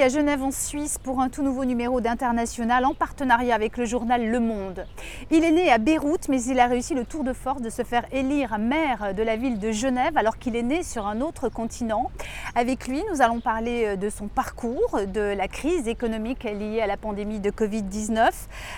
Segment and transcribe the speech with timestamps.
[0.00, 4.30] À Genève en Suisse pour un tout nouveau numéro d'International en partenariat avec le journal
[4.30, 4.86] Le Monde.
[5.30, 7.82] Il est né à Beyrouth mais il a réussi le tour de force de se
[7.82, 11.50] faire élire maire de la ville de Genève alors qu'il est né sur un autre
[11.50, 12.10] continent.
[12.54, 16.96] Avec lui, nous allons parler de son parcours, de la crise économique liée à la
[16.96, 18.30] pandémie de Covid-19,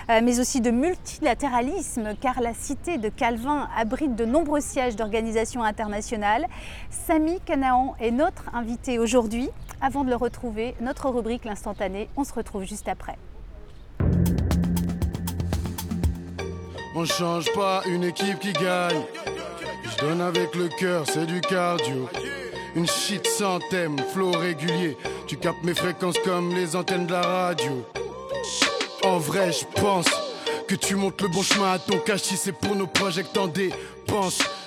[0.09, 5.63] euh, mais aussi de multilatéralisme car la cité de Calvin abrite de nombreux sièges d'organisations
[5.63, 6.47] internationales.
[6.89, 9.49] Samy Canaan est notre invité aujourd'hui.
[9.85, 13.17] Avant de le retrouver, notre rubrique L'instantané, on se retrouve juste après.
[16.95, 19.01] On change pas une équipe qui gagne.
[19.83, 22.09] Je donne avec le cœur, c'est du cardio.
[22.75, 24.97] Une shit sans thème, flow régulier.
[25.27, 27.83] Tu captes mes fréquences comme les antennes de la radio.
[29.03, 30.05] En vrai, je pense
[30.67, 33.33] que tu montes le bon chemin à ton cash si c'est pour nos projets que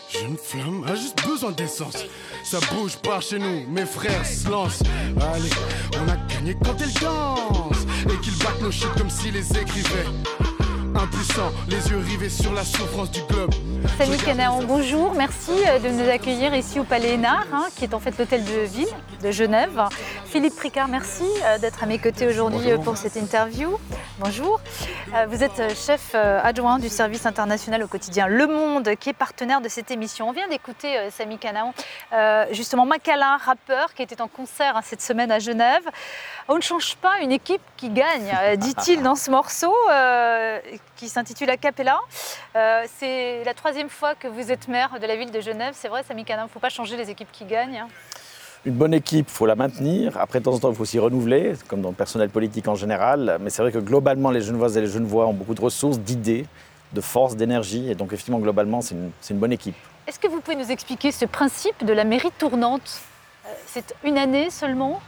[0.09, 2.05] Jeune flamme a juste besoin d'essence.
[2.45, 4.83] Ça bouge par chez nous, mes frères se lancent.
[5.21, 5.51] Allez,
[5.95, 7.87] on a gagné quand elle danse.
[8.05, 10.07] Et qu'ils battent nos shit comme s'ils les écrivaient
[10.99, 13.51] impuissant, les yeux rivés sur la souffrance du globe.
[13.99, 17.95] Salut Canaan, bonjour, merci euh, de nous accueillir ici au Palais Hénard, hein, qui est
[17.95, 18.89] en fait l'hôtel de ville
[19.23, 19.83] de Genève.
[20.27, 23.79] Philippe Pricard, merci euh, d'être à mes côtés aujourd'hui euh, pour cette interview.
[24.19, 24.61] Bonjour.
[25.29, 29.69] Vous êtes chef adjoint du service international au quotidien Le Monde, qui est partenaire de
[29.69, 30.29] cette émission.
[30.29, 31.75] On vient d'écouter Samy Canaan,
[32.51, 35.85] justement Macala, rappeur, qui était en concert hein, cette semaine à Genève.
[36.49, 39.75] On ne change pas une équipe qui gagne, dit-il dans ce morceau
[40.95, 41.99] qui s'intitule Acapella.
[42.55, 45.75] Euh, c'est la troisième fois que vous êtes maire de la ville de Genève.
[45.77, 47.79] C'est vrai, Samy il ne faut pas changer les équipes qui gagnent.
[47.79, 47.89] Hein.
[48.65, 50.17] Une bonne équipe, il faut la maintenir.
[50.19, 52.75] Après, de temps en temps, il faut aussi renouveler, comme dans le personnel politique en
[52.75, 53.39] général.
[53.41, 56.47] Mais c'est vrai que globalement, les Genevoises et les Genevois ont beaucoup de ressources, d'idées,
[56.93, 57.91] de force, d'énergie.
[57.91, 59.77] Et donc, effectivement, globalement, c'est une, une bonne équipe.
[60.09, 63.03] Est-ce que vous pouvez nous expliquer ce principe de la mairie tournante?
[63.47, 65.01] Euh, C'est une année seulement?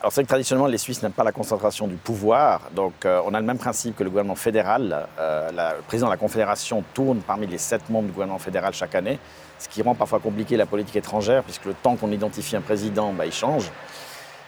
[0.00, 2.70] Alors c'est que traditionnellement, les Suisses n'aiment pas la concentration du pouvoir.
[2.74, 5.06] Donc euh, on a le même principe que le gouvernement fédéral.
[5.18, 8.94] Euh, le président de la Confédération tourne parmi les sept membres du gouvernement fédéral chaque
[8.94, 9.18] année,
[9.58, 13.12] ce qui rend parfois compliqué la politique étrangère, puisque le temps qu'on identifie un président,
[13.12, 13.70] bah, il change.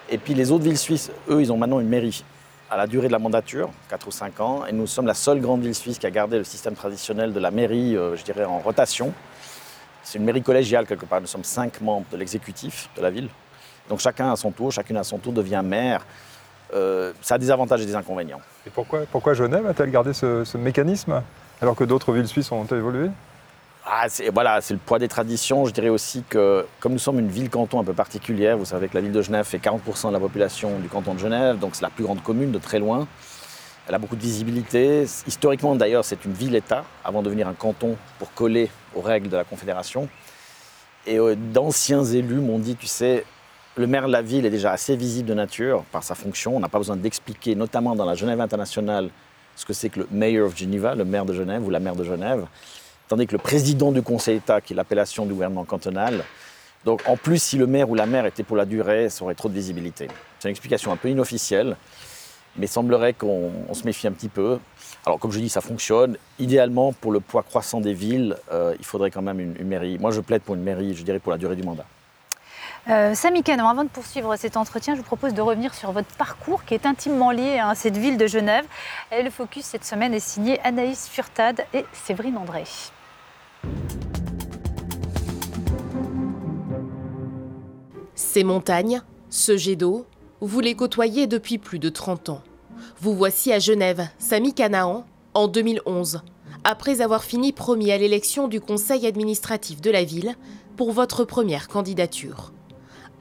[0.09, 2.25] Et puis les autres villes suisses, eux, ils ont maintenant une mairie
[2.71, 5.43] à la durée de la mandature, 4 ou 5 ans, et nous sommes la seule
[5.43, 8.47] grande ville suisse qui a gardé le système traditionnel de la mairie, euh, je dirais,
[8.47, 9.13] en rotation.
[10.03, 13.29] C'est une mairie collégiale quelque part, nous sommes cinq membres de l'exécutif de la ville.
[13.89, 16.05] Donc chacun à son tour, chacune à son tour devient maire.
[16.75, 18.41] Euh, ça a des avantages et des inconvénients.
[18.67, 21.23] Et pourquoi, pourquoi Genève a-t-elle gardé ce, mécanisme
[21.61, 23.11] alors que d'autres villes suisses ont évolué?
[23.85, 25.67] Ah, c'est, voilà, c'est le poids des traditions.
[25.67, 28.95] Je dirais aussi que, comme nous sommes une ville-canton un peu particulière, vous savez que
[28.95, 31.83] la ville de Genève fait 40% de la population du canton de Genève, donc c'est
[31.83, 33.07] la plus grande commune de très loin.
[33.89, 35.05] Elle a beaucoup de visibilité.
[35.27, 39.37] Historiquement, d'ailleurs, c'est une ville-État avant de devenir un canton pour coller aux règles de
[39.37, 40.09] la Confédération.
[41.05, 43.25] Et euh, d'anciens élus m'ont dit, tu sais,
[43.77, 46.57] le maire de la ville est déjà assez visible de nature par sa fonction.
[46.57, 49.09] On n'a pas besoin d'expliquer, notamment dans la Genève internationale,
[49.57, 51.97] ce que c'est que le Mayor of Geneva, le maire de Genève ou la maire
[51.97, 52.47] de Genève.
[53.09, 56.23] Tandis que le président du Conseil d'État, qui est l'appellation du gouvernement cantonal,
[56.85, 59.35] donc en plus, si le maire ou la maire était pour la durée, ça aurait
[59.35, 60.09] trop de visibilité.
[60.39, 61.77] C'est une explication un peu inofficielle,
[62.57, 64.59] mais semblerait qu'on se méfie un petit peu.
[65.07, 66.19] Alors comme je dis, ça fonctionne.
[66.39, 69.99] Idéalement, pour le poids croissant des villes, euh, il faudrait quand même une mairie.
[69.99, 71.87] Moi, je plaide pour une mairie, je dirais, pour la durée du mandat.
[72.89, 76.13] Euh, Samy Canon, avant de poursuivre cet entretien, je vous propose de revenir sur votre
[76.17, 78.65] parcours qui est intimement lié à cette ville de Genève.
[79.13, 82.65] Le focus cette semaine est signé Anaïs Furtad et Séverine André.
[88.17, 90.07] Ces montagnes, ce jet d'eau,
[90.41, 92.43] vous les côtoyez depuis plus de 30 ans.
[93.01, 95.05] Vous voici à Genève, Samy Canaan,
[95.35, 96.23] en 2011,
[96.65, 100.35] après avoir fini premier à l'élection du conseil administratif de la ville
[100.77, 102.53] pour votre première candidature.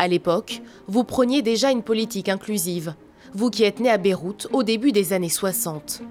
[0.01, 2.95] À l'époque, vous preniez déjà une politique inclusive,
[3.35, 6.01] vous qui êtes né à Beyrouth au début des années 60.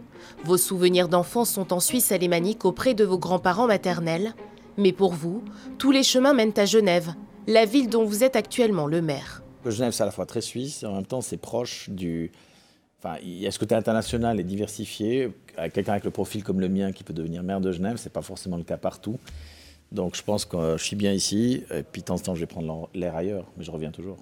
[0.45, 4.33] Vos souvenirs d'enfance sont en Suisse alémanique auprès de vos grands-parents maternels,
[4.77, 5.43] mais pour vous,
[5.77, 7.15] tous les chemins mènent à Genève,
[7.49, 9.43] la ville dont vous êtes actuellement le maire.
[9.67, 12.31] Genève, c'est à la fois très suisse en même temps, c'est proche du.
[13.01, 15.31] Enfin, il y a ce côté international et diversifié.
[15.75, 18.13] Quelqu'un avec le profil comme le mien qui peut devenir maire de Genève, ce n'est
[18.13, 19.19] pas forcément le cas partout.
[19.93, 22.41] Donc je pense que je suis bien ici, et puis de temps en temps je
[22.41, 24.19] vais prendre l'air ailleurs, mais je reviens toujours.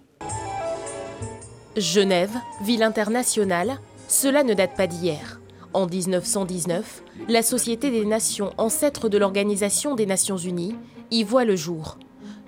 [1.76, 2.32] Genève,
[2.62, 3.78] ville internationale,
[4.08, 5.40] cela ne date pas d'hier.
[5.74, 10.74] En 1919, la Société des Nations, ancêtre de l'Organisation des Nations Unies,
[11.10, 11.98] y voit le jour.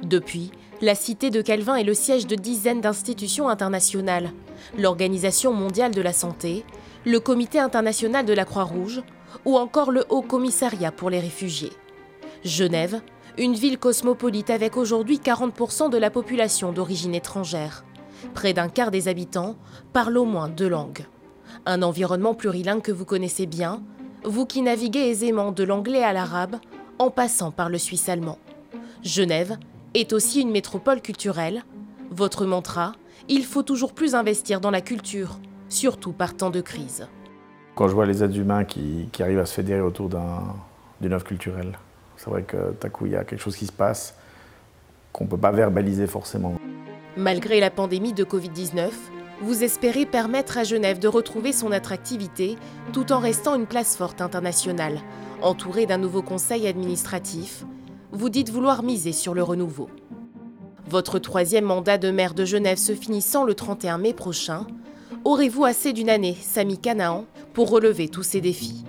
[0.03, 0.51] Depuis,
[0.81, 4.31] la cité de Calvin est le siège de dizaines d'institutions internationales,
[4.79, 6.65] l'Organisation mondiale de la santé,
[7.05, 9.03] le Comité international de la Croix-Rouge
[9.45, 11.73] ou encore le Haut Commissariat pour les réfugiés.
[12.45, 13.03] Genève,
[13.37, 17.85] une ville cosmopolite avec aujourd'hui 40% de la population d'origine étrangère.
[18.33, 19.57] Près d'un quart des habitants
[19.93, 21.05] parlent au moins deux langues.
[21.67, 23.83] Un environnement plurilingue que vous connaissez bien,
[24.25, 26.57] vous qui naviguez aisément de l'anglais à l'arabe
[26.99, 28.39] en passant par le suisse allemand.
[29.03, 29.59] Genève
[29.93, 31.65] est aussi une métropole culturelle.
[32.11, 32.93] Votre mantra,
[33.29, 35.39] il faut toujours plus investir dans la culture,
[35.69, 37.07] surtout par temps de crise.
[37.75, 41.25] Quand je vois les êtres humains qui, qui arrivent à se fédérer autour d'une œuvre
[41.25, 41.79] culturelle,
[42.23, 44.15] c'est vrai que à coup, il y a quelque chose qui se passe
[45.13, 46.55] qu'on ne peut pas verbaliser forcément.
[47.17, 48.91] Malgré la pandémie de Covid-19,
[49.41, 52.57] vous espérez permettre à Genève de retrouver son attractivité
[52.93, 55.01] tout en restant une place forte internationale,
[55.41, 57.65] entourée d'un nouveau conseil administratif.
[58.13, 59.89] Vous dites vouloir miser sur le renouveau.
[60.89, 64.67] Votre troisième mandat de maire de Genève se finissant le 31 mai prochain,
[65.25, 67.25] aurez-vous assez d'une année, Samy Canaan,
[67.55, 68.85] pour relever tous ces défis?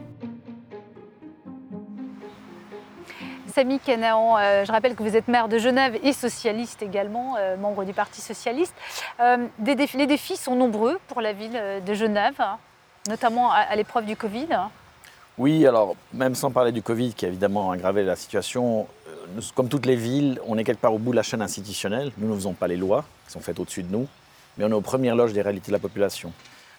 [3.52, 7.58] Samy Canaan, euh, je rappelle que vous êtes maire de Genève et socialiste également, euh,
[7.58, 8.74] membre du Parti socialiste.
[9.20, 12.42] Euh, les défis sont nombreux pour la ville de Genève,
[13.10, 14.48] notamment à, l'épreuve du Covid.
[15.38, 18.88] Oui, alors même sans parler du Covid qui a évidemment aggravé la situation,
[19.56, 22.12] comme toutes les villes, on est quelque part au bout de la chaîne institutionnelle.
[22.18, 24.08] Nous ne faisons pas les lois qui sont faites au-dessus de nous,
[24.58, 26.32] mais on est aux premières loges des réalités de la population.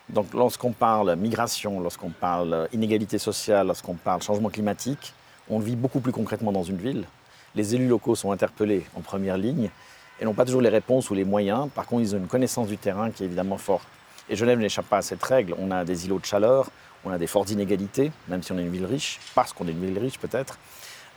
[0.09, 5.15] Donc lorsqu'on parle migration, lorsqu'on parle inégalité sociale, lorsqu'on parle changement climatique,
[5.53, 7.05] on le vit beaucoup plus concrètement dans une ville.
[7.55, 9.71] Les élus locaux sont interpellés en première ligne
[10.21, 11.69] et n'ont pas toujours les réponses ou les moyens.
[11.75, 13.87] Par contre, ils ont une connaissance du terrain qui est évidemment forte.
[14.29, 15.55] Et Genève n'échappe pas à cette règle.
[15.59, 16.71] On a des îlots de chaleur,
[17.05, 19.73] on a des fortes inégalités, même si on est une ville riche, parce qu'on est
[19.73, 20.59] une ville riche peut-être.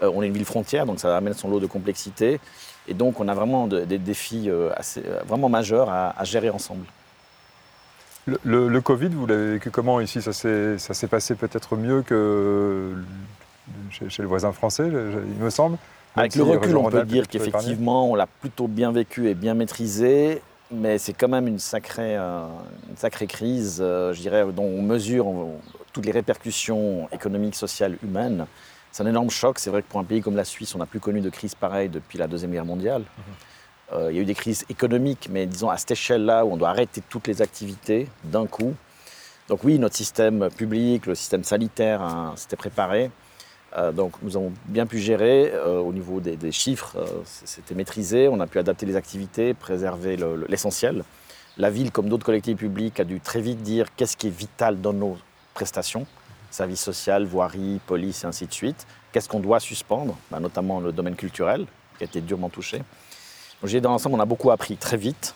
[0.01, 2.39] Euh, on est une ville frontière, donc ça amène son lot de complexité.
[2.87, 6.85] Et donc, on a vraiment des défis euh, euh, vraiment majeurs à, gérer ensemble.
[8.43, 10.21] Le, Covid, vous l'avez vécu comment ici?
[10.21, 12.95] Ça s'est passé peut-être mieux que
[13.91, 15.77] chez, le voisin français, il me semble.
[16.15, 20.41] Avec le recul, on peut dire qu'effectivement, on l'a plutôt bien vécu et bien maîtrisé,
[20.71, 22.45] mais c'est quand même une sacrée, euh,
[22.89, 25.27] une sacrée crise, euh, je dirais, dont on mesure
[25.94, 28.45] toutes les répercussions économiques, sociales, humaines.
[28.91, 29.59] C'est un énorme choc.
[29.59, 31.53] C'est vrai que pour un pays comme la Suisse, on n'a plus connu de crise
[31.53, 33.01] pareille depuis la Deuxième Guerre mondiale.
[33.01, 33.23] Mhm.
[33.94, 36.57] Euh, il y a eu des crises économiques, mais disons à cette échelle-là, où on
[36.57, 38.73] doit arrêter toutes les activités d'un coup.
[39.47, 43.11] Donc oui, notre système public, le système sanitaire hein, s'était préparé.
[43.77, 48.30] Euh, donc nous avons bien pu gérer euh, au niveau des, chiffres, euh, c'était maîtrisé,
[48.30, 50.18] on a pu adapter les activités, préserver
[50.48, 51.04] l'essentiel.
[51.57, 54.81] La ville, comme d'autres collectivités publiques, a dû très vite dire qu'est-ce qui est vital
[54.81, 55.18] dans nos
[55.54, 56.06] prestations,
[56.51, 58.86] services sociaux, voirie, police et ainsi de suite.
[59.12, 61.66] Qu'est-ce qu'on doit suspendre, bah, notamment le domaine culturel,
[61.98, 62.81] qui a été durement touché.
[63.62, 65.33] Donc, dans l'ensemble, on a beaucoup appris très vite.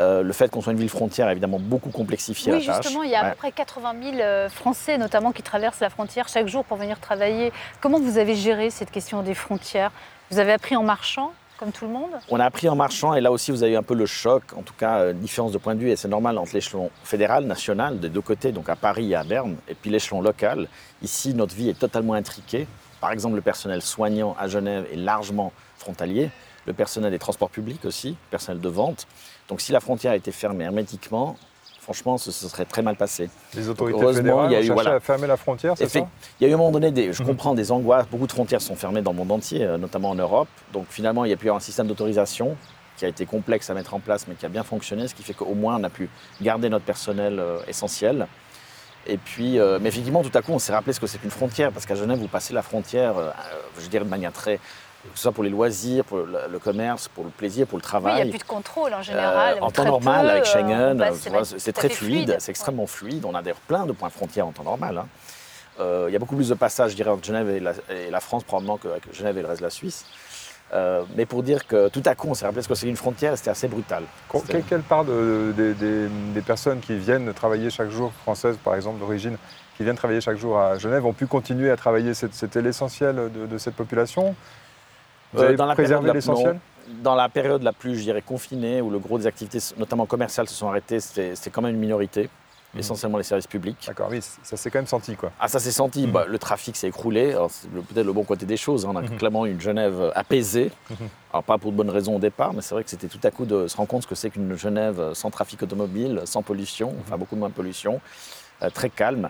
[0.00, 2.68] Euh, le fait qu'on soit une ville frontière a évidemment beaucoup complexifié la tâche.
[2.68, 5.80] Oui, justement, il y a à peu près 80 000 euh, Français notamment qui traversent
[5.80, 7.52] la frontière chaque jour pour venir travailler.
[7.80, 9.90] Comment vous avez géré cette question des frontières?
[10.30, 12.10] Vous avez appris en marchant comme tout le monde?
[12.28, 14.44] On a appris en marchant et là aussi vous avez eu un peu le choc,
[14.56, 16.90] en tout cas une euh, différence de point de vue et c'est normal entre l'échelon
[17.02, 20.68] fédéral, national, des deux côtés, donc à Paris et à Berne, et puis l'échelon local.
[21.02, 22.68] Ici notre vie est totalement intriquée.
[23.00, 26.30] Par exemple le personnel soignant à Genève est largement frontalier,
[26.66, 29.08] le personnel des transports publics aussi, le personnel de vente.
[29.48, 31.36] Donc si la frontière était fermée hermétiquement,
[31.80, 33.30] franchement, ce, serait très mal passé.
[33.54, 36.06] Les autorités fédérales il y a eu, voilà, à fermer la frontière, c'est ça?
[36.38, 37.30] Il y a eu à un moment donné, des, je mhm.
[37.30, 38.06] comprends, des angoisses.
[38.08, 40.48] Beaucoup de frontières sont fermées dans le monde entier, euh, notamment en Europe.
[40.74, 42.56] Donc finalement, il y a pu y avoir un système d'autorisation
[42.98, 45.22] qui a été complexe à mettre en place, mais qui a bien fonctionné, ce qui
[45.22, 46.10] fait qu'au moins on a pu
[46.42, 48.26] garder notre personnel euh, essentiel.
[49.06, 51.30] Et puis, euh, mais effectivement, tout à coup, on s'est rappelé ce que c'est qu'une
[51.30, 53.14] frontière, parce qu'à Genève, vous passez la frontière,
[53.78, 54.60] je dirais de manière très
[55.04, 58.20] que ce soit pour les loisirs, pour le, commerce, pour le plaisir, pour le travail.
[58.20, 59.58] il n'y a plus de contrôle en général.
[59.58, 63.24] Euh, en temps normal, avec Schengen, euh, c'est très fluide, c'est extrêmement fluide.
[63.24, 64.98] On a d'ailleurs plein de points frontières en temps normal.
[64.98, 65.06] Hein.
[65.80, 68.42] Euh, il y a beaucoup plus de passages, je dirais, entre Genève et la, France,
[68.42, 70.04] probablement, qu'avec Genève et le reste de la Suisse.
[71.16, 73.38] mais pour dire que tout à coup, on s'est rappelé ce que c'est une frontière,
[73.38, 74.02] c'était assez brutal.
[74.68, 79.36] Quelle, part des personnes qui viennent travailler chaque jour, françaises par exemple d'origine,
[79.76, 82.12] qui viennent travailler chaque jour à Genève, ont pu continuer à travailler?
[82.12, 84.34] C'était l'essentiel de, cette population?
[85.36, 86.58] Euh, dans la période l'essentiel
[87.02, 90.48] dans la période la plus, je dirais, confinée, où le gros des activités, notamment commerciales,
[90.48, 92.30] se sont arrêtées, c'était quand même une minorité,
[92.74, 92.80] mhm.
[92.80, 93.84] essentiellement les services publics.
[93.86, 95.30] D'accord, oui, ça s'est quand même senti, quoi.
[95.38, 96.06] Ah, ça s'est senti.
[96.06, 96.12] Mhm.
[96.12, 97.36] Bah, le trafic s'est écroulé.
[97.50, 98.86] C'est peut-être le bon côté des choses.
[98.86, 98.90] Hein.
[98.92, 99.16] On a mhm.
[99.16, 100.70] clairement une Genève apaisée.
[101.32, 103.30] Alors, pas pour de bonnes raisons au départ, mais c'est vrai que c'était tout à
[103.30, 106.94] coup de se rendre compte ce que c'est qu'une Genève sans trafic automobile, sans pollution,
[107.00, 108.00] enfin beaucoup moins de pollution,
[108.62, 109.28] euh, très calme.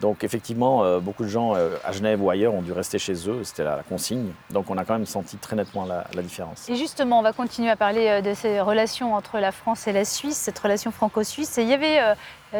[0.00, 3.14] Donc effectivement, euh, beaucoup de gens euh, à Genève ou ailleurs ont dû rester chez
[3.30, 4.30] eux, c'était la, consigne.
[4.50, 6.68] Donc on a quand même senti très nettement la, différence.
[6.68, 9.92] Et justement, on va continuer à parler euh, de ces relations entre la France et
[9.92, 11.56] la Suisse, cette relation franco-suisse.
[11.56, 11.98] Et il y avait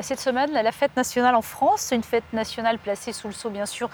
[0.03, 3.67] cette semaine la fête nationale en France, une fête nationale placée sous le sceau bien
[3.67, 3.89] sûr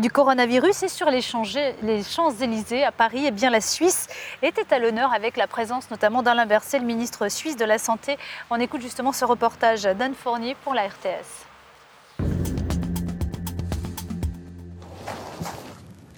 [0.00, 0.84] du coronavirus.
[0.84, 4.08] Et sur les Champs-Élysées à Paris, eh bien, la Suisse
[4.42, 8.18] était à l'honneur avec la présence notamment d'Alain Berset, le ministre suisse de la Santé.
[8.50, 11.51] On écoute justement ce reportage d'Anne Fournier pour la RTS.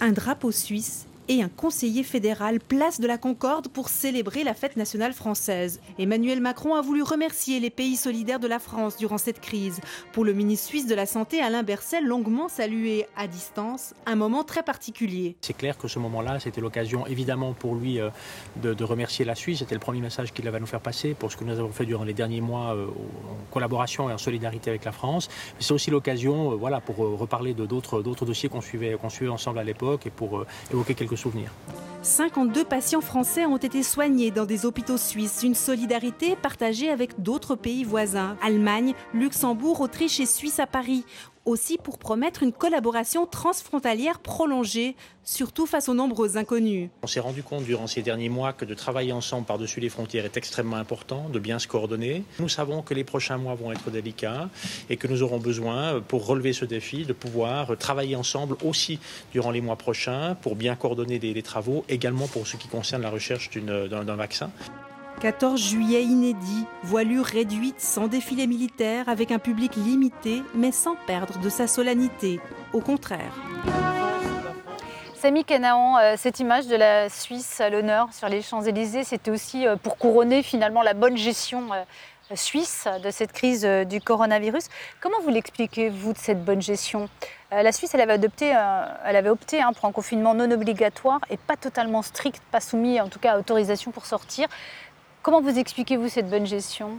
[0.01, 4.77] Un drapeau suisse et un conseiller fédéral place de la Concorde pour célébrer la fête
[4.77, 5.81] nationale française.
[5.99, 9.81] Emmanuel Macron a voulu remercier les pays solidaires de la France durant cette crise.
[10.13, 14.45] Pour le ministre suisse de la Santé, Alain Berset, longuement salué à distance, un moment
[14.45, 15.37] très particulier.
[15.41, 18.11] C'est clair que ce moment-là, c'était l'occasion évidemment pour lui euh,
[18.63, 19.61] de, remercier la Suisse.
[19.61, 21.87] C'était le premier message qu'il va nous faire passer pour ce que nous avons fait
[21.87, 25.29] durant les derniers mois euh, en collaboration et en solidarité avec la France.
[25.59, 29.59] C'est aussi l'occasion euh, voilà, pour reparler de d'autres dossiers qu'on suivait, qu'on suivait ensemble
[29.59, 31.53] à l'époque et pour évoquer quelques souvenirs.
[32.05, 37.57] 52 patients français ont été soignés dans des hôpitaux suisses, une solidarité partagée avec d'autres
[37.57, 41.07] pays voisins, Allemagne, Luxembourg, Autriche et Suisse à Paris,
[41.45, 46.91] aussi pour promettre une collaboration transfrontalière prolongée, surtout face aux nombreux inconnus.
[47.03, 50.25] On s'est rendu compte durant ces derniers mois que de travailler ensemble par-dessus les frontières
[50.25, 52.25] est extrêmement important, de bien se coordonner.
[52.39, 54.49] Nous savons que les prochains mois vont être délicats
[54.91, 58.99] et que nous aurons besoin, pour relever ce défi, de pouvoir travailler ensemble aussi
[59.33, 63.11] durant les mois prochains pour bien coordonner les, travaux, également pour ce qui concerne la
[63.11, 64.51] recherche d'un vaccin.
[65.21, 71.39] 14 juillet inédit, voilure réduite sans défilé militaire, avec un public limité, mais sans perdre
[71.39, 72.41] de sa solennité.
[72.73, 73.33] Au contraire.
[75.25, 79.67] Samy Canaan, euh, cette image de la Suisse à l'honneur sur les Champs-Élysées, c'était aussi
[79.67, 81.83] euh, pour couronner finalement la bonne gestion euh,
[82.35, 84.65] suisse de cette crise du coronavirus.
[85.01, 87.09] Comment vous l'expliquez, vous, de cette bonne gestion?
[87.63, 88.49] La Suisse, elle avait, adopté,
[89.05, 93.01] elle avait opté hein, pour un confinement non obligatoire et pas totalement strict, pas soumis
[93.01, 94.49] en tout cas à autorisation pour sortir.
[95.23, 96.99] Comment vous expliquez-vous cette bonne gestion?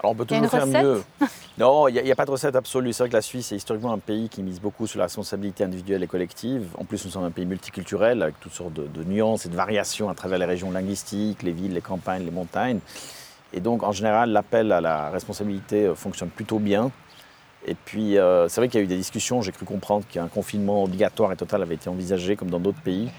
[0.00, 1.02] Alors on peut toujours faire mieux.
[1.58, 2.92] Non, il n'y a, a, pas de recette absolue.
[2.92, 5.64] C'est vrai que la Suisse est historiquement un pays qui mise beaucoup sur la responsabilité
[5.64, 6.68] individuelle et collective.
[6.78, 9.56] En plus, nous sommes un pays multiculturel avec toutes sortes de, de, nuances et de
[9.56, 12.78] variations à travers les régions linguistiques, les villes, les campagnes, les montagnes.
[13.52, 16.92] Et donc, en général, l'appel à la responsabilité fonctionne plutôt bien.
[17.66, 19.42] Et puis, euh, c'est vrai qu'il y a eu des discussions.
[19.42, 23.10] J'ai cru comprendre qu'un confinement obligatoire et total avait été envisagé, comme dans d'autres pays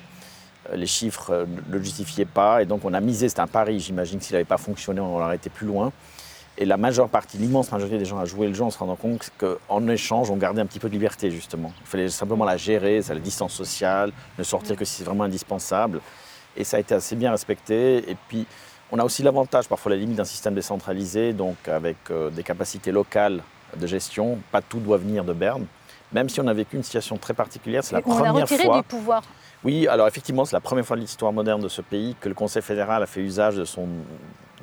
[0.76, 2.62] les chiffres ne le justifiaient pas.
[2.62, 5.16] Et donc on a misé, c'était un pari, j'imagine que s'il n'avait pas fonctionné, on
[5.20, 5.92] aurait été plus loin.
[6.58, 8.98] Et la majeure partie, l'immense majorité des gens a joué le jeu en se rendant
[8.98, 11.72] compte qu'en échange, on gardait un petit peu de liberté, justement.
[11.80, 16.02] Il fallait simplement la gérer, la distance sociale, ne sortir que si c'est vraiment indispensable.
[16.58, 18.10] Et ça a été assez bien respecté.
[18.12, 18.46] Et puis,
[18.92, 22.92] on a aussi l'avantage, parfois la limite d'un système décentralisé, donc avec euh, des capacités
[22.92, 23.42] locales
[23.78, 24.40] de gestion.
[24.52, 25.66] Pas tout doit venir de Berne.
[26.12, 28.64] Même si on a vécu une situation très particulière, c'est la on première a retiré
[28.64, 28.78] fois.
[28.78, 29.24] du pouvoir.
[29.64, 32.36] Oui, alors effectivement, c'est la première fois de l'histoire moderne de ce pays que le
[32.36, 33.88] Conseil fédéral a fait usage de son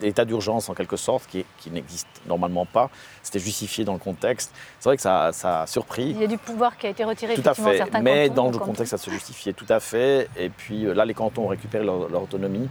[0.03, 2.91] état d'urgence en quelque sorte, qui, qui n'existe normalement pas.
[3.23, 4.53] C'était justifié dans le contexte.
[4.81, 6.11] C'est vrai que ça, ça, a surpris.
[6.11, 8.43] Il y a du pouvoir qui a été retiré tout à fait, certains mais cantons,
[8.43, 10.29] dans le contexte, ça se justifiait tout à fait.
[10.37, 12.69] Et puis là, les cantons ont récupéré leur, leur autonomie.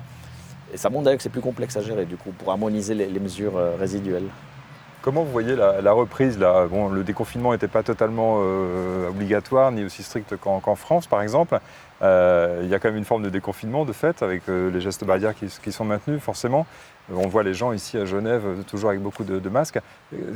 [0.74, 3.06] Et ça montre d'ailleurs que c'est plus complexe à gérer, du coup, pour harmoniser les,
[3.08, 4.28] les mesures euh, résiduelles.
[5.06, 10.36] Comment vous voyez la, reprise Le déconfinement n'était pas totalement euh, obligatoire ni aussi strict
[10.38, 11.60] qu'en qu France, par exemple.
[12.02, 14.82] Euh, il y a quand même une forme de déconfinement de fait, avec euh, les
[14.82, 16.66] gestes barrières qui, sont maintenus, forcément.
[17.14, 19.80] On voit les gens ici à Genève toujours avec beaucoup de, de masques.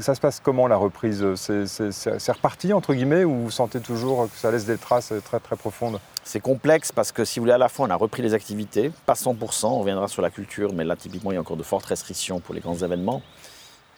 [0.01, 1.25] Ça se passe comment la reprise?
[1.33, 5.55] C'est reparti, entre guillemets, ou vous sentez toujours que ça laisse des traces très très
[5.55, 5.99] profondes?
[6.23, 8.91] C'est complexe parce que si vous voulez, à la fois on a repris les activités,
[9.07, 11.63] pas 100%, on reviendra sur la culture, mais là typiquement il y a encore de
[11.63, 13.23] fortes restrictions pour les grands événements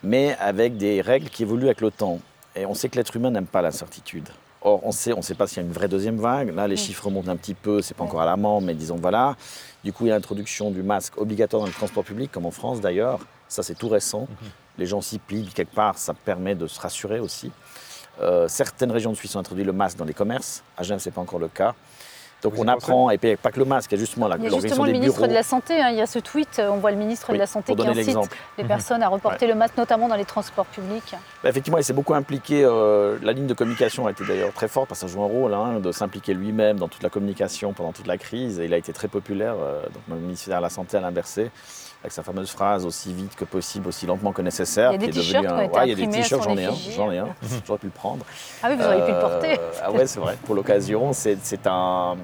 [0.03, 2.20] mais avec des règles qui évoluent avec le temps.
[2.55, 4.27] Et on sait que l'être humain n'aime pas l'incertitude.
[4.63, 6.53] Or, on sait, on ne sait pas s'il y a une vraie deuxième vague.
[6.53, 9.36] Là, les chiffres remontent un petit peu, c'est pas encore à l'amant, mais disons voilà.
[9.84, 12.51] Du coup, il y a l'introduction du masque obligatoire dans le transport public, comme en
[12.51, 13.20] France d'ailleurs.
[13.48, 14.27] Ça, c'est tout récent.
[14.77, 17.51] Les gens s'y plient quelque part, ça permet de se rassurer aussi.
[18.22, 20.63] Euh, certaines régions de Suisse ont introduit le masque dans les commerces.
[20.77, 21.74] À Genève, ce n'est pas encore le cas.
[22.41, 24.38] Donc Vous on apprend, et puis pas que le masque, il y a justement la
[24.38, 25.27] Il y a justement le ministre bureaux.
[25.29, 27.39] de la Santé, hein, il y a ce tweet, on voit le ministre Oui, de
[27.39, 28.17] la Santé qui incite
[28.57, 31.15] les personnes à reporter le masque, notamment dans les transports publics.
[31.43, 32.63] Bah, effectivement, il s'est beaucoup impliqué.
[32.63, 35.27] euh, la ligne de communication a été d'ailleurs très forte parce que ça joue un
[35.27, 38.60] rôle hein, de s'impliquer lui-même dans toute la communication pendant toute la crise.
[38.60, 39.55] Et il a été très populaire.
[39.62, 41.51] euh, donc, le ministère de la Santé, Alain Berset,
[42.01, 44.91] avec sa fameuse phrase aussi vite que possible, aussi lentement que nécessaire.
[44.93, 46.58] Il y a des qui est t-shirts un- Ouais, il y a des t-shirts, j'en
[46.58, 46.74] ai un.
[46.96, 47.29] J'en ai un.
[47.67, 48.25] J'aurais pu le prendre.
[48.63, 49.60] Ah oui, vous auriez pu le Euh, porter.
[49.84, 51.13] Ah ouais, c'est vrai, pour l'occasion.
[51.13, 52.17] C'est c'est un.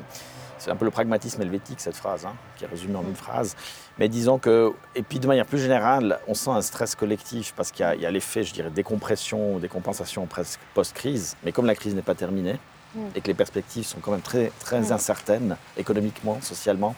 [0.59, 3.55] C'est un peu le pragmatisme helvétique, cette phrase, hein, qui est résumée en une phrase.
[3.99, 7.71] Mais disons que, et puis de manière plus générale, on sent un stress collectif parce
[7.71, 11.37] qu'il y a, l'effet, je dirais, décompression, décompensation presque post-crise.
[11.43, 12.57] Mais comme la crise n'est pas terminée
[12.95, 12.99] mm.
[13.15, 14.91] et que les perspectives sont quand même très, très mm.
[14.93, 16.95] incertaines, économiquement, socialement,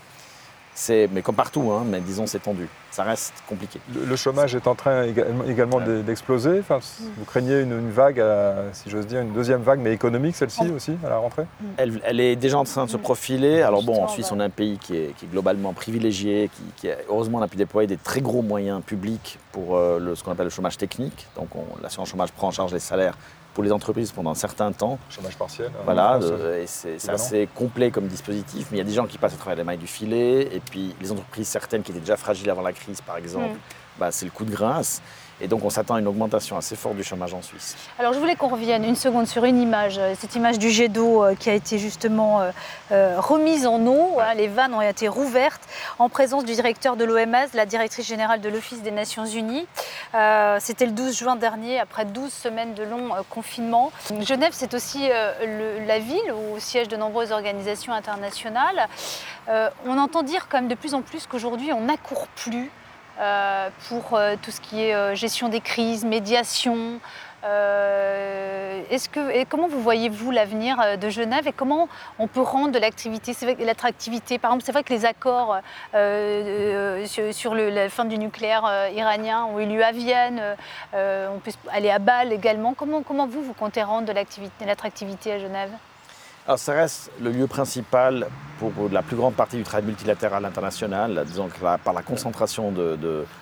[0.88, 2.68] mais comme partout, hein, mais disons c'est tendu.
[2.92, 3.80] Ça reste compliqué.
[3.94, 5.04] Le, chômage est en train
[5.48, 6.60] également d'exploser.
[6.60, 6.80] Enfin,
[7.18, 8.22] vous craignez une, vague,
[8.74, 10.76] si j'ose dire, une deuxième vague, mais économique celle-ci oh.
[10.76, 11.46] aussi, à la rentrée?
[11.78, 13.02] Elle, est déjà en train de se mm.
[13.02, 13.62] profiler.
[13.62, 17.42] Alors bon, en Suisse, on a un pays qui est, globalement privilégié, qui, heureusement on
[17.42, 20.78] a pu déployer des très gros moyens publics pour euh, ce qu'on appelle le chômage
[20.78, 21.28] technique.
[21.36, 21.50] Donc
[21.82, 23.16] l'assurance chômage prend en charge les salaires
[23.54, 25.00] pour les entreprises pendant un certain temps.
[25.10, 25.68] Chômage partiel.
[25.68, 26.20] Hein, voilà,
[26.62, 29.38] et c'est assez complet comme dispositif, mais il y a des gens qui passent à
[29.38, 32.62] travers les mailles du filet, et puis les entreprises certaines qui étaient déjà fragiles avant
[32.62, 33.58] la crise, par exemple, mm.
[34.00, 35.02] Bah, c'est le coup de grâce.
[35.42, 37.78] Et donc on s'attend à une augmentation assez forte du chômage en Suisse.
[37.98, 40.90] Alors je voulais qu'on revienne une seconde sur une image, euh, cette image du jet
[40.90, 42.42] d'eau euh, qui a été justement
[42.92, 44.20] euh, remise en eau.
[44.20, 44.34] Hein.
[44.36, 45.62] les vannes ont été rouvertes
[45.98, 49.68] en présence du directeur de l'OMS, la directrice générale de l'Office des Nations Unies.
[50.60, 53.92] C'était le 12 juin dernier, après 12 semaines de long confinement.
[54.22, 58.88] Genève, c'est aussi la ville où siègent de nombreuses organisations internationales.
[59.48, 62.72] on entend dire quand même de plus en plus qu'aujourd'hui on n'accourt plus
[63.88, 67.00] pour euh, tout ce qui est euh, gestion des crises, médiation.
[67.44, 72.80] est-ce que, et comment vous voyez-vous l'avenir de Genève et comment on peut rendre de
[72.80, 75.58] l'activité, l'attractivité Par exemple, c'est vrai que les accords
[77.06, 80.42] sur, la fin du nucléaire iranien ont eu lieu à Vienne,
[80.94, 82.74] on peut aller à Bâle également.
[82.74, 85.72] Comment, comment vous, vous comptez rendre de l'attractivité à Genève?
[86.48, 88.28] Alors ça reste le lieu principal
[88.60, 91.48] pour la plus grande partie du travail multilatéral international, disons
[91.84, 92.74] par la concentration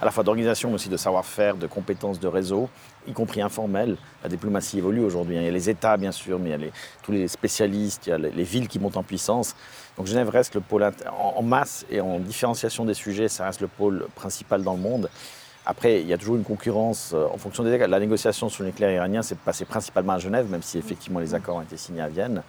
[0.01, 2.69] à la fois d'organisation mais aussi de savoir-faire, de compétences, de réseaux,
[3.07, 3.95] y compris informels.
[4.23, 5.37] La diplomatie évolue aujourd'hui.
[5.37, 5.41] Hein.
[5.41, 8.09] Il y a les États bien sûr, mais il y a tous les spécialistes, il
[8.09, 9.55] y a les, villes qui montent en puissance.
[9.97, 13.67] Donc Genève reste le pôle en, masse et en différenciation des sujets, ça reste le
[13.67, 15.09] pôle principal dans le monde.
[15.65, 18.69] Après, il y a toujours une concurrence euh, en fonction des La négociation sur le
[18.69, 22.01] nucléaire iranien s'est passée principalement à Genève, même si effectivement les accords ont été signés
[22.01, 22.41] à Vienne.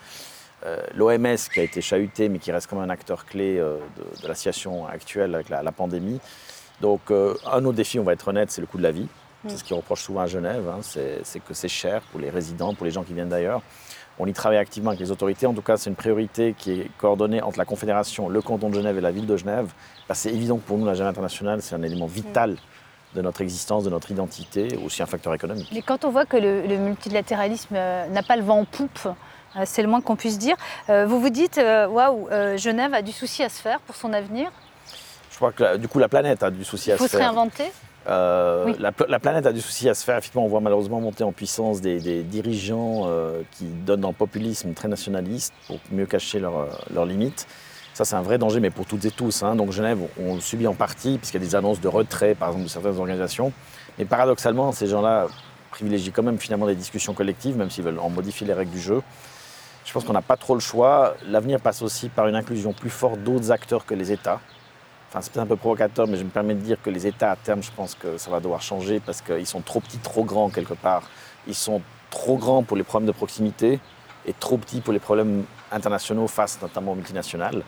[0.67, 3.79] Euh, L'OMS qui a été chahuté, mais qui reste comme un acteur clé euh,
[4.23, 6.21] de, la situation actuelle avec la, pandémie.
[6.81, 9.07] Donc, euh, un autre défi, on va être honnête, c'est le coût de la vie.
[9.47, 10.81] C'est ce qui reproche souvent à Genève, hein.
[10.83, 13.63] c'est que c'est cher pour les résidents, pour les gens qui viennent d'ailleurs.
[14.19, 15.47] On y travaille activement avec les autorités.
[15.47, 18.75] En tout cas, c'est une priorité qui est coordonnée entre la Confédération, le canton de
[18.75, 19.73] Genève et la ville de Genève.
[20.13, 22.57] c'est évident que pour nous, la Genève internationale, c'est un élément vital
[23.15, 25.71] de notre existence, de notre identité, aussi un facteur économique.
[25.73, 29.09] Mais quand on voit que le multilatéralisme n'a pas le vent en poupe,
[29.65, 30.57] c'est le moins qu'on puisse dire.
[30.89, 34.13] Euh, vous vous dites, euh, waouh, Genève a du souci à se faire pour son
[34.13, 34.51] avenir
[35.31, 37.07] Je crois que du coup la planète a du souci à se faire.
[37.07, 37.73] Il faut se réinventer
[38.07, 40.17] la, planète a du souci à se faire.
[40.17, 43.07] Effectivement, on voit malheureusement monter en puissance des, dirigeants
[43.51, 47.47] qui donnent dans le populisme très nationaliste pour mieux cacher leurs limites.
[47.99, 49.43] Ça, c'est un vrai danger, mais pour toutes et tous.
[49.43, 49.57] Hein.
[49.57, 52.51] Donc Genève, on, le subit en partie, puisqu'il y a des annonces de retrait, par
[52.51, 53.53] exemple, de certaines organisations.
[53.99, 55.27] Mais paradoxalement, ces gens-là
[55.73, 58.79] privilégient quand même finalement des discussions collectives, même s'ils veulent en modifier les règles du
[58.79, 59.03] jeu.
[59.89, 61.15] Je pense qu'on n'a pas trop le choix.
[61.27, 64.39] L'avenir passe aussi par une inclusion plus forte d'autres acteurs que les États.
[65.09, 67.31] Enfin, c'est peut-être un peu provocateur, mais je me permets de dire que les États,
[67.31, 70.25] à terme, je pense que ça va devoir changer parce qu'ils sont trop petits, trop
[70.25, 71.05] grands quelque part.
[71.47, 73.81] Ils sont trop grands pour les problèmes de proximité
[74.27, 77.63] et trop petits pour les problèmes internationaux face notamment aux multinationales.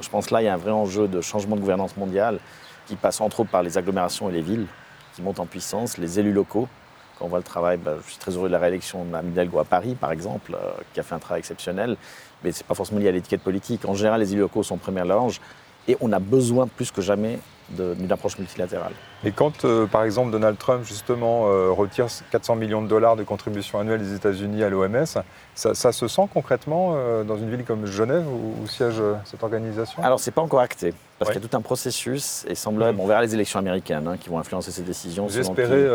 [0.00, 2.38] Je pense là, il y a un vrai enjeu de changement de gouvernance mondiale
[2.86, 4.68] qui passe entre autres par les agglomérations et les villes
[5.16, 6.68] qui montent en puissance, les élus locaux
[7.18, 9.30] quand on voit le travail, bah, je suis très heureux de la réélection de Mme
[9.30, 11.96] Hidalgo à Paris, par exemple, euh, qui a fait un travail exceptionnel.
[12.44, 13.84] Mais ce n'est pas forcément lié à l'étiquette politique.
[13.86, 15.40] En général, les élus locaux sont première loge
[15.88, 17.38] et on a besoin plus que jamais
[17.70, 18.92] d'une approche multilatérale.
[19.24, 23.24] Et quand, euh, par exemple, Donald Trump, justement, euh, retire 400 millions de dollars de
[23.24, 25.04] contribution annuelle des États-Unis à l'OMS,
[25.54, 30.02] ça, se sent concrètement euh, dans une ville comme Genève où, siège cette organisation?
[30.02, 32.84] Alors, ce n'est pas encore acté, parce qu'il y a tout un processus, et semble,
[32.84, 33.00] mmh.
[33.00, 35.26] on verra les élections américaines hein, qui vont influencer ces décisions.
[35.26, 35.86] Vous espérez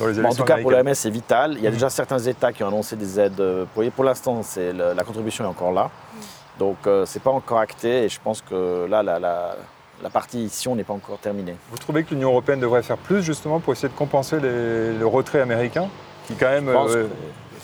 [0.00, 1.54] dans les élections En tout cas, pour l'OMS, c'est vital.
[1.56, 1.74] Il y a mmh.
[1.74, 3.42] déjà certains États qui ont annoncé des aides.
[3.74, 5.84] Pour, pour l'instant, la contribution est encore là.
[5.84, 6.18] Mmh.
[6.58, 9.56] Donc, ce n'est pas encore acté, et je pense que là, la, la
[10.02, 11.54] la partie ici, on n'est pas encore terminée.
[11.70, 15.40] Vous trouvez que l'Union européenne devrait faire plus justement pour essayer de compenser le retrait
[15.40, 15.88] américain
[16.26, 17.06] qui quand même euh,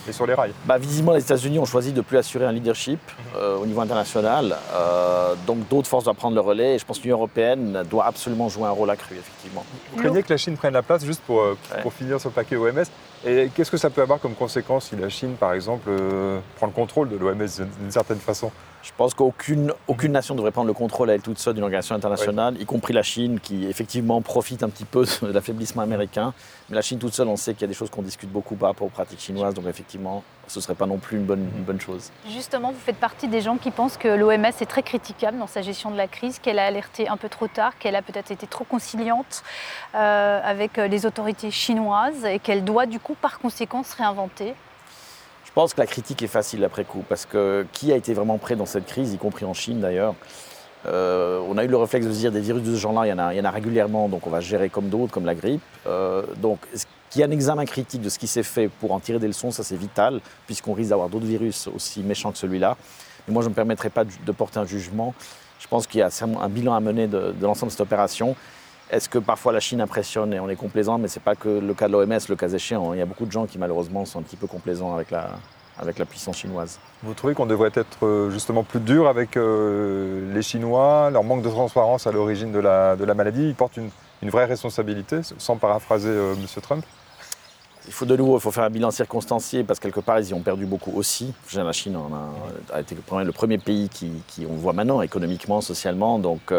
[0.08, 2.52] est sur les rails bah, Visiblement, les États-Unis ont choisi de ne plus assurer un
[2.52, 2.98] leadership
[3.36, 4.56] euh, au niveau international.
[4.72, 8.06] Euh, donc d'autres forces doivent prendre le relais et je pense que l'Union européenne doit
[8.06, 9.64] absolument jouer un rôle accru, effectivement.
[9.92, 11.44] Vous craignez que la Chine prenne la place, juste pour,
[11.82, 12.84] pour finir sur le paquet OMS
[13.26, 15.90] et qu'est-ce que ça peut avoir comme conséquence si la Chine, par exemple,
[16.56, 17.46] prend le contrôle de l'OMS
[17.80, 18.50] d'une certaine façon?
[18.82, 21.64] Je pense qu'aucune aucune nation ne devrait prendre le contrôle à elle toute seule d'une
[21.64, 26.32] organisation internationale, y compris la Chine, qui effectivement profite un petit peu de l'affaiblissement américain.
[26.68, 28.54] Mais la Chine toute seule, on sait qu'il y a des choses qu'on discute beaucoup
[28.54, 29.54] par rapport aux pratiques chinoises.
[29.54, 32.10] Donc effectivement, ce ne serait pas non plus une bonne, une bonne chose.
[32.28, 35.62] Justement, vous faites partie des gens qui pensent que l'OMS est très critiquable dans sa
[35.62, 38.46] gestion de la crise, qu'elle a alerté un peu trop tard, qu'elle a peut-être été
[38.46, 39.42] trop conciliante
[39.94, 44.54] euh, avec les autorités chinoises et qu'elle doit du coup par conséquent se réinventer.
[45.48, 48.38] Je pense que la critique est facile après coup, parce que qui a été vraiment
[48.38, 50.14] prêt dans cette crise, y compris en Chine d'ailleurs
[50.86, 53.10] euh, on a eu le réflexe de se dire des virus de ce genre-là, il,
[53.10, 55.60] y en a régulièrement, donc on va gérer comme d'autres, comme la grippe.
[55.86, 56.60] Euh, donc,
[57.10, 59.26] qu'il y ait un examen critique de ce qui s'est fait pour en tirer des
[59.26, 62.76] leçons, ça c'est vital, puisqu'on risque d'avoir d'autres virus aussi méchants que celui-là.
[63.26, 65.14] Mais moi, je ne me permettrai pas de porter un jugement.
[65.58, 68.36] Je pense qu'il y a un bilan à mener de, l'ensemble de cette opération.
[68.90, 71.48] Est-ce que parfois la Chine impressionne et on est complaisant Mais ce n'est pas que
[71.48, 72.94] le cas de l'OMS, le cas échéant.
[72.94, 75.32] Il y a beaucoup de gens qui malheureusement sont un petit peu complaisants avec la,
[75.78, 76.78] avec la puissance chinoise.
[77.02, 81.42] Vous trouvez qu'on devrait être euh, justement plus dur avec euh, les Chinois Leur manque
[81.42, 83.90] de transparence à l'origine de la, de la maladie, ils portent une,
[84.30, 86.46] vraie responsabilité, sans paraphraser euh, M.
[86.62, 86.84] Trump?
[87.86, 90.28] Il faut de nouveau, il faut faire un bilan circonstancié parce que quelque part, ils
[90.28, 91.32] y ont perdu beaucoup aussi.
[91.54, 91.96] La Chine
[92.72, 96.18] a, été le premier pays qui, on voit maintenant, économiquement, socialement.
[96.18, 96.52] Donc,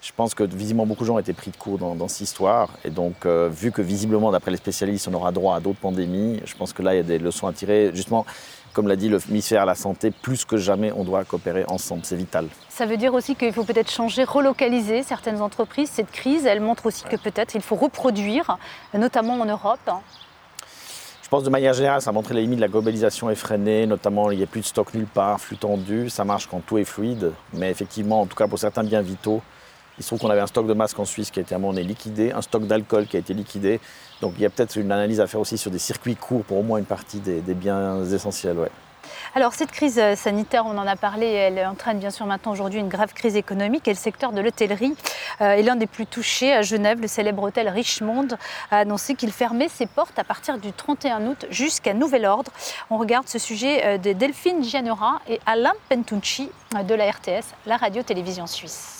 [0.00, 2.70] je pense que visiblement beaucoup de gens ont été pris de court dans, cette histoire.
[2.84, 6.54] Et donc, vu que visiblement, d'après les spécialistes, on aura droit à d'autres pandémies, je
[6.54, 7.90] pense que là, il y a des leçons à tirer.
[7.92, 8.24] Justement,
[8.72, 12.02] comme l'a dit le ministère de la Santé, plus que jamais, on doit coopérer ensemble.
[12.04, 12.46] C'est vital.
[12.68, 15.90] Ça veut dire aussi qu'il faut peut-être changer, relocaliser certaines entreprises.
[15.90, 18.56] Cette crise, elle montre aussi que peut-être il faut reproduire,
[18.94, 19.90] notamment en Europe.
[21.22, 24.30] Je pense de manière générale, ça a montré les limites de la globalisation effrénée, notamment
[24.30, 26.84] il n'y a plus de stock nulle part, flux tendu, ça marche quand tout est
[26.84, 29.42] fluide, mais effectivement, en tout cas pour certains biens vitaux,
[29.98, 31.82] il se trouve qu'on avait un stock de masques en Suisse qui a été donné
[31.82, 33.80] liquidé, un stock d'alcool qui a été liquidé.
[34.20, 36.58] Donc il y a peut-être une analyse à faire aussi sur des circuits courts pour
[36.58, 38.56] au moins une partie des, biens essentiels.
[39.34, 42.80] Alors cette crise euh, sanitaire, on en a parlé, elle entraîne bien sûr maintenant aujourd'hui
[42.80, 44.94] une grave crise économique et le secteur de l'hôtellerie
[45.40, 46.52] euh, est l'un des plus touchés.
[46.52, 48.28] À Genève, le célèbre hôtel Richmond
[48.70, 52.52] a annoncé qu'il fermait ses portes à partir du 31 août jusqu'à nouvel ordre.
[52.90, 56.50] On regarde ce sujet euh, de Delphine Gianora et Alain Pentucci
[56.86, 58.97] de la RTS, la radio-télévision suisse.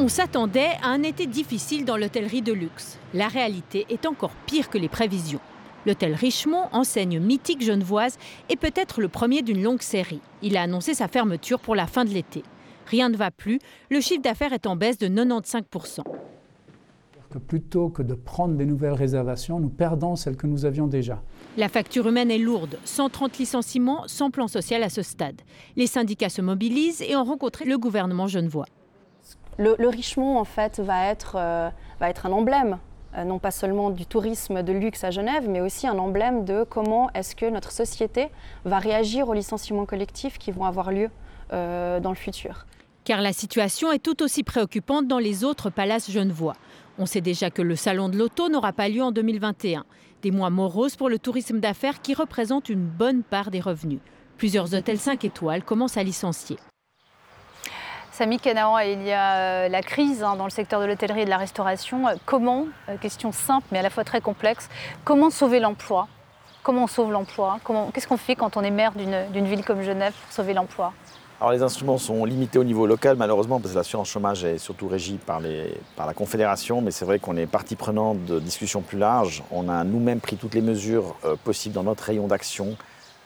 [0.00, 3.00] On s'attendait à un été difficile dans l'hôtellerie de luxe.
[3.14, 5.40] La réalité est encore pire que les prévisions.
[5.86, 8.16] L'hôtel Richemont, enseigne mythique genevoise,
[8.48, 10.20] est peut-être le premier d'une longue série.
[10.40, 12.44] Il a annoncé sa fermeture pour la fin de l'été.
[12.86, 13.58] Rien ne va plus,
[13.90, 16.02] le chiffre d'affaires est en baisse de 95%.
[17.28, 21.20] Que plutôt que de prendre des nouvelles réservations, nous perdons celles que nous avions déjà.
[21.58, 25.42] La facture humaine est lourde, 130 licenciements sans plan social à ce stade.
[25.74, 28.66] Les syndicats se mobilisent et ont rencontré le gouvernement genevois.
[29.58, 31.68] Le, Richemont, en fait, va être, euh,
[31.98, 32.78] va être un emblème,
[33.16, 36.62] euh, non pas seulement du tourisme de luxe à Genève, mais aussi un emblème de
[36.62, 38.28] comment est-ce que notre société
[38.64, 41.10] va réagir aux licenciements collectifs qui vont avoir lieu
[41.52, 42.66] euh, dans le futur.
[43.02, 46.54] Car la situation est tout aussi préoccupante dans les autres palaces genevois.
[46.98, 49.84] On sait déjà que le salon de l'auto n'aura pas lieu en 2021.
[50.22, 54.00] Des mois moroses pour le tourisme d'affaires qui représente une bonne part des revenus.
[54.36, 56.58] Plusieurs hôtels 5 étoiles commencent à licencier.
[58.10, 61.24] Samy Canaan, il y a euh, la crise hein, dans le secteur de l'hôtellerie et
[61.24, 62.08] de la restauration.
[62.08, 64.68] Euh, comment, euh, question simple mais à la fois très complexe,
[65.04, 66.08] comment sauver l'emploi?
[66.64, 67.60] Comment on sauve l'emploi?
[67.94, 70.92] Qu'est-ce qu'on fait quand on est maire d'une ville comme Genève pour sauver l'emploi?
[71.40, 74.88] Alors les instruments sont limités au niveau local malheureusement parce que l'assurance chômage est surtout
[74.88, 75.40] régie par,
[75.96, 79.44] par la Confédération, mais c'est vrai qu'on est partie prenante de discussions plus larges.
[79.52, 82.76] On a nous-mêmes pris toutes les mesures possibles dans notre rayon d'action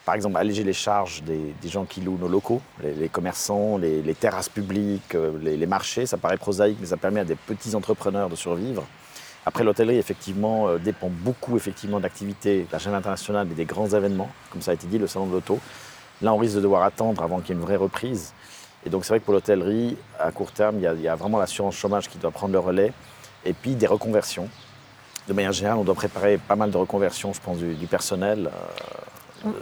[0.05, 4.49] par exemple, alléger les charges des, gens qui louent nos locaux, les, commerçants, les, terrasses
[4.49, 6.05] publiques, euh, les, marchés.
[6.05, 8.85] Ça paraît prosaïque, mais ça permet à des petits entrepreneurs de survivre.
[9.45, 13.87] Après, l'hôtellerie, effectivement, euh, dépend beaucoup effectivement d'activités de la chaîne internationale et des grands
[13.87, 15.59] événements, comme ça a été dit, le salon de l'auto.
[16.23, 18.33] Là, on risque de devoir attendre avant qu'il y ait une vraie reprise.
[18.85, 21.75] Et donc, c'est vrai que pour l'hôtellerie, à court terme, il y a, vraiment l'assurance
[21.75, 22.93] chômage qui doit prendre le relais,
[23.43, 24.47] et puis des reconversions.
[25.27, 28.47] De manière générale, on doit préparer pas mal de reconversions, je pense, du, personnel.
[28.47, 28.49] Euh,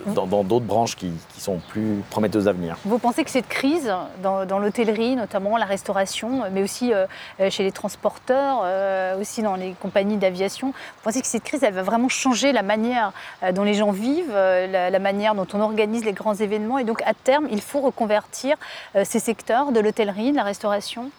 [0.07, 2.77] dans d'autres branches qui, sont plus prometteuses d'avenir.
[2.85, 3.91] Vous pensez que cette crise
[4.21, 7.07] dans, l'hôtellerie, notamment la restauration, mais aussi euh,
[7.49, 11.73] chez les transporteurs, euh, aussi dans les compagnies d'aviation, vous pensez que cette crise elle
[11.73, 16.05] va vraiment changer la manière euh, dont les gens vivent, la, manière dont on organise
[16.05, 16.77] les grands événements?
[16.77, 18.57] Et donc à terme il faut reconvertir
[19.03, 21.09] ces secteurs de l'hôtellerie, de la restauration?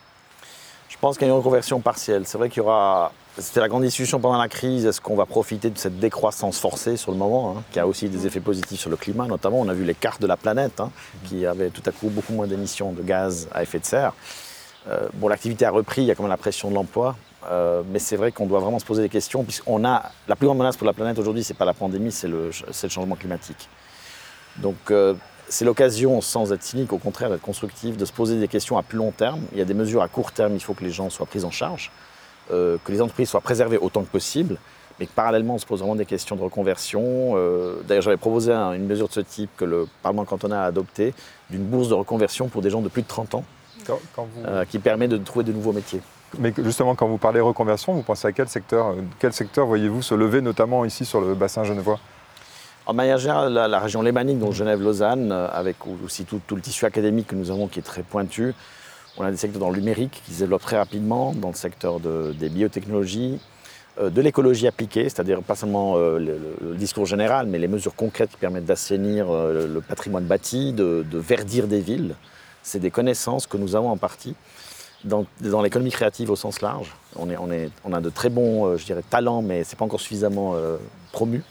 [0.92, 2.26] Je pense qu'il y a une reconversion partielle.
[2.26, 4.85] C'est vrai qu'il y aura c'était la grande discussion pendant la crise.
[4.85, 8.11] Est-ce qu'on va profiter de cette décroissance forcée sur le moment, hein, qui a aussi
[8.11, 10.81] des effets positifs sur le climat Notamment, on a vu les cartes de la planète,
[10.81, 10.90] hein,
[11.24, 14.12] qui avaient tout à coup beaucoup moins d'émissions de gaz à effet de serre.
[14.88, 17.16] Euh, bon, l'activité a repris, il y a quand même la pression de l'emploi.
[17.50, 20.46] Euh, mais c'est vrai qu'on doit vraiment se poser des questions, puisqu'on a la plus
[20.46, 23.16] grande menace pour la planète aujourd'hui, ce n'est pas la pandémie, c'est le, le, changement
[23.16, 23.66] climatique.
[24.59, 25.14] Donc euh,
[25.52, 28.82] c'est l'occasion, sans être cynique, au contraire d'être constructif, de se poser des questions à
[28.82, 29.40] plus long terme.
[29.52, 31.44] Il y a des mesures à court terme, il faut que les gens soient pris
[31.44, 31.92] en charge.
[32.50, 34.56] Euh, que les entreprises soient préservées autant que possible.
[34.98, 37.02] mais parallèlement, on se pose vraiment des questions de reconversion.
[37.36, 41.12] Euh, d'ailleurs, j'avais proposé une mesure de ce type que le Parlement cantonal a adoptée,
[41.50, 43.44] d'une bourse de reconversion pour des gens de plus de 30 ans,
[44.46, 46.00] euh, qui permet de trouver de nouveaux métiers.
[46.38, 50.14] Mais justement, quand vous parlez reconversion, vous pensez à quel secteur Quel secteur voyez-vous se
[50.14, 52.00] lever, notamment ici sur le bassin genevois?
[52.86, 57.28] En manière générale, la, région lémanique, donc Genève-Lausanne, euh, avec aussi tout, le tissu académique
[57.28, 58.54] que nous avons qui est très pointu,
[59.18, 62.00] on a des secteurs dans le numérique qui se développent très rapidement, dans le secteur
[62.00, 63.38] des biotechnologies,
[64.00, 68.30] euh, de l'écologie appliquée, c'est-à-dire pas seulement euh, le, discours général, mais les mesures concrètes
[68.30, 72.16] qui permettent d'assainir le, patrimoine bâti, de, verdir des villes.
[72.62, 74.34] C'est des connaissances que nous avons en partie
[75.04, 75.26] dans,
[75.62, 76.94] l'économie créative au sens large.
[77.16, 77.28] On,
[77.92, 80.54] a de très bons, je dirais, talents, mais ce n'est pas encore suffisamment
[81.12, 81.42] promu.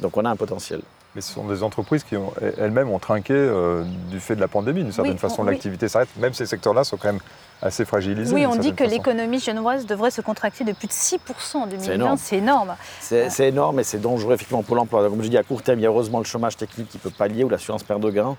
[0.00, 0.80] Donc on a un potentiel.
[1.14, 2.14] Mais ce sont des entreprises qui
[2.58, 4.82] elles-mêmes ont trinqué euh, du fait de la pandémie.
[4.82, 6.10] D'une certaine façon, l'activité s'arrête.
[6.18, 7.22] Même ces secteurs-là sont quand même
[7.62, 8.34] assez fragilisés.
[8.34, 12.16] Oui, on dit que l'économie genevoise devrait se contracter de plus de 6% en 2020.
[12.18, 12.76] C'est énorme.
[13.00, 15.08] C'est énorme et c'est dangereux effectivement pour l'emploi.
[15.08, 17.08] Comme je dis, à court terme, il y a heureusement le chômage technique qui peut
[17.08, 18.36] pallier ou l'assurance perte de gain.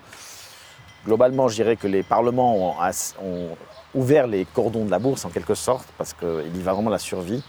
[1.03, 3.57] Globalement, je dirais que les parlements ont
[3.95, 6.99] ouvert les cordons de la bourse en quelque sorte parce qu'il y va vraiment la
[6.99, 7.43] survie.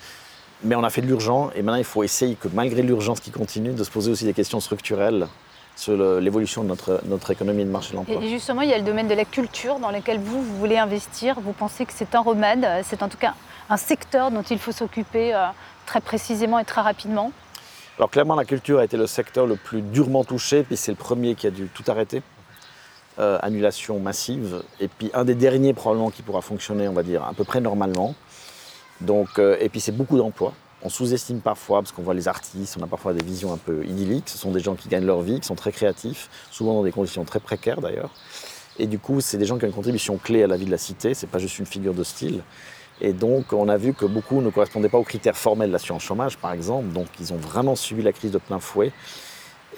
[0.64, 3.30] Mais on a fait de l'urgent et maintenant il faut essayer que malgré l'urgence qui
[3.30, 5.28] continue, de se poser aussi des questions structurelles
[5.76, 8.20] sur l'évolution de notre, notre économie de marché de l'emploi.
[8.20, 10.76] Et justement, il y a le domaine de la culture dans lequel vous, vous voulez
[10.76, 11.38] investir.
[11.38, 13.34] Vous pensez que c'est un remède, c'est en tout cas
[13.70, 15.46] un secteur dont il faut s'occuper euh,
[15.86, 17.32] très précisément et très rapidement
[17.96, 20.96] Alors clairement, la culture a été le secteur le plus durement touché, puis c'est le
[20.96, 22.22] premier qui a dû tout arrêter.
[23.18, 27.24] Euh, annulation massive, et puis un des derniers probablement qui pourra fonctionner, on va dire,
[27.24, 28.14] à peu près normalement.
[29.00, 30.52] Donc, euh, et puis c'est beaucoup d'emplois.
[30.82, 33.84] On sous-estime parfois, parce qu'on voit les artistes, on a parfois des visions un peu
[33.84, 34.28] idylliques.
[34.28, 36.92] Ce sont des gens qui gagnent leur vie, qui sont très créatifs, souvent dans des
[36.92, 38.10] conditions très précaires d'ailleurs.
[38.78, 40.70] Et du coup, c'est des gens qui ont une contribution clé à la vie de
[40.70, 42.42] la cité, c'est pas juste une figure de style.
[43.00, 46.02] Et donc, on a vu que beaucoup ne correspondaient pas aux critères formels de l'assurance
[46.02, 46.88] chômage, par exemple.
[46.88, 48.92] Donc, ils ont vraiment subi la crise de plein fouet.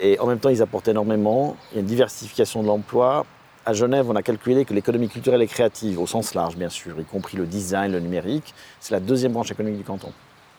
[0.01, 1.57] Et en même temps, ils apportent énormément.
[1.73, 3.27] Il y a une diversification de l'emploi
[3.71, 6.99] à Genève, on a calculé que l'économie culturelle et créative, au sens large bien sûr,
[7.01, 10.13] y compris le design, le numérique, c'est la deuxième branche économique du canton.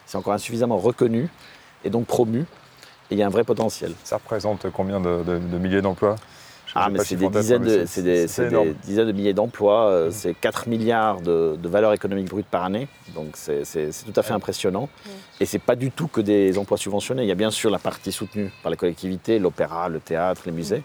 [0.06, 1.30] C'est encore insuffisamment reconnu
[1.84, 2.46] et donc promu, et
[3.12, 3.94] il y a un vrai potentiel.
[4.06, 6.16] Ça représente combien de, milliers d'emplois?
[6.74, 10.12] Ah, mais c'est des, dizaines de, des, dizaines de milliers d'emplois, euh, mmh.
[10.12, 13.64] c'est 4 milliards de, de valeur économique brute par année, donc c'est
[14.06, 14.84] tout à fait impressionnant.
[14.84, 15.10] Mmh.
[15.42, 17.70] Et ce n'est pas du tout que des emplois subventionnés, il y a bien sûr
[17.70, 20.84] la partie soutenue par les collectivités, l'opéra, le théâtre, les musées,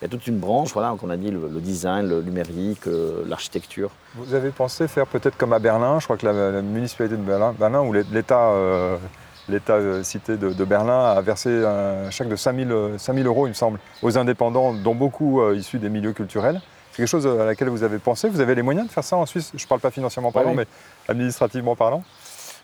[0.00, 3.24] il y a toute une branche, voilà, qu'on a dit, le, design, le numérique, euh,
[3.26, 3.90] l'architecture.
[4.14, 7.54] Vous avez pensé faire peut-être comme à Berlin, je crois que la, municipalité de Berlin,
[7.58, 8.96] Berlin où l'État euh,
[9.48, 13.78] l'État euh, cité de, Berlin a versé un chèque de 5000 euros, il me semble,
[14.02, 16.60] aux indépendants, dont beaucoup issus des milieux culturels.
[16.90, 18.28] C'est quelque chose à laquelle vous avez pensé?
[18.28, 19.52] Vous avez les moyens de faire ça en Suisse?
[19.54, 20.66] Je ne parle pas financièrement parlant, mais
[21.08, 22.02] administrativement parlant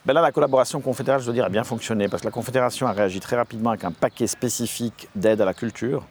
[0.05, 2.88] ben là, la collaboration confédérale, je dois dire, a bien fonctionné parce que la Confédération
[2.88, 6.05] a réagi très rapidement avec un paquet spécifique d'aide à la culture.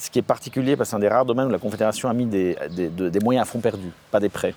[0.00, 2.14] Ce qui est particulier, parce que c'est un des rares domaines où la Confédération a
[2.14, 2.56] mis des,
[3.22, 4.54] moyens à fond perdu, pas des prêts,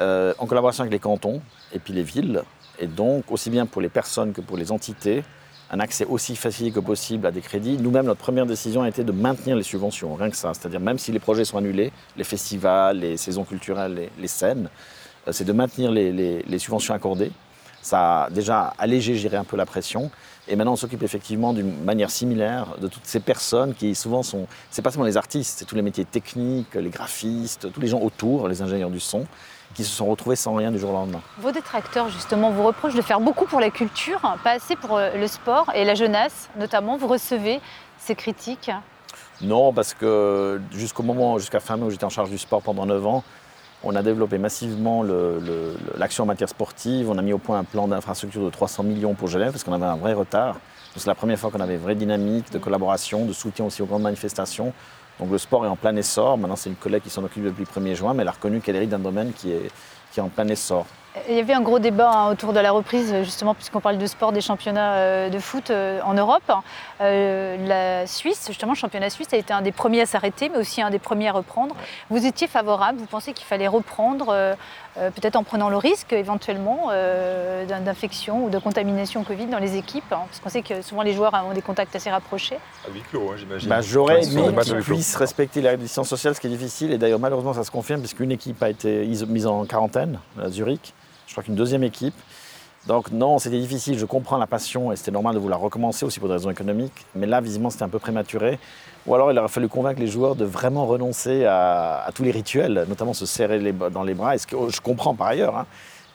[0.00, 1.40] euh, en collaboration avec les cantons
[1.72, 2.42] et puis les villes,
[2.80, 5.22] et donc aussi bien pour les personnes que pour les entités,
[5.70, 7.78] un accès aussi facile que possible à des crédits.
[7.78, 10.52] Nous-mêmes, notre première décision a été de maintenir les subventions, rien que ça.
[10.54, 14.68] C'est-à-dire même si les projets sont annulés, les festivals, les saisons culturelles, les, scènes,
[15.28, 17.30] euh, c'est de maintenir les, subventions accordées.
[17.80, 20.10] Ça a déjà allégé, je un peu la pression.
[20.48, 24.46] Et maintenant, on s'occupe effectivement d'une manière similaire de toutes ces personnes qui souvent sont.
[24.70, 28.00] C'est pas seulement les artistes, c'est tous les métiers techniques, les graphistes, tous les gens
[28.00, 29.24] autour, les ingénieurs du son,
[29.74, 31.20] qui se sont retrouvés sans rien du jour au lendemain.
[31.38, 35.16] Vos détracteurs, justement, vous reprochent de faire beaucoup pour la culture, pas assez pour euh,
[35.16, 36.96] le sport et la jeunesse, notamment.
[36.96, 37.60] Vous recevez
[37.98, 38.70] ces critiques?
[39.40, 42.86] Non, parce que jusqu'au moment, jusqu'à fin mai où j'étais en charge du sport pendant
[42.86, 43.24] 9 ans,
[43.84, 45.04] on a développé massivement
[45.96, 47.10] l'action en matière sportive.
[47.10, 49.72] On a mis au point un plan d'infrastructure de 300 millions pour Genève parce qu'on
[49.72, 50.56] avait un vrai retard.
[50.96, 53.86] C'est la première fois qu'on avait une vraie dynamique de collaboration, de soutien aussi aux
[53.86, 54.72] grandes manifestations.
[55.18, 56.38] Donc le sport est en plein essor.
[56.38, 58.60] Maintenant, c'est une collègue qui s'en occupe depuis le 1er juin, mais elle a reconnu
[58.60, 59.70] qu'elle hérite d'un domaine qui est,
[60.12, 60.86] qui est en plein essor.
[61.28, 64.06] Il y avait un gros débat hein, autour de la reprise, justement, puisqu'on parle de
[64.06, 66.50] sport des championnats euh, de foot euh, en Europe.
[67.02, 70.56] Euh, la Suisse, justement, le championnat suisse a été un des premiers à s'arrêter, mais
[70.56, 71.76] aussi un des premiers à reprendre.
[72.08, 74.56] Vous étiez favorable, vous pensez qu'il fallait reprendre,
[74.94, 76.88] peut-être en prenant le risque éventuellement
[77.68, 81.12] d'infection ou de contamination Covid dans les équipes, hein, parce qu'on sait que souvent les
[81.12, 82.56] joueurs ont des contacts assez rapprochés.
[82.86, 83.68] À huis clos, hein, j'imagine.
[83.68, 87.20] Bah, J'aurais aimé qu'ils puissent respecter la distance sociale, ce qui est difficile, et d'ailleurs
[87.20, 90.94] malheureusement ça se confirme, puisqu'une équipe a été mise en quarantaine à Zurich
[91.26, 92.14] je crois qu'une deuxième équipe.
[92.86, 96.18] Donc non, c'était difficile, je comprends la passion et c'était normal de vouloir recommencer aussi
[96.18, 98.58] pour des raisons économiques, mais là visiblement c'était un peu prématuré.
[99.06, 102.86] Ou alors il aurait fallu convaincre les joueurs de vraiment renoncer à, tous les rituels,
[102.88, 105.56] notamment se serrer dans les bras, ce que je comprends par ailleurs.
[105.56, 105.66] Hein.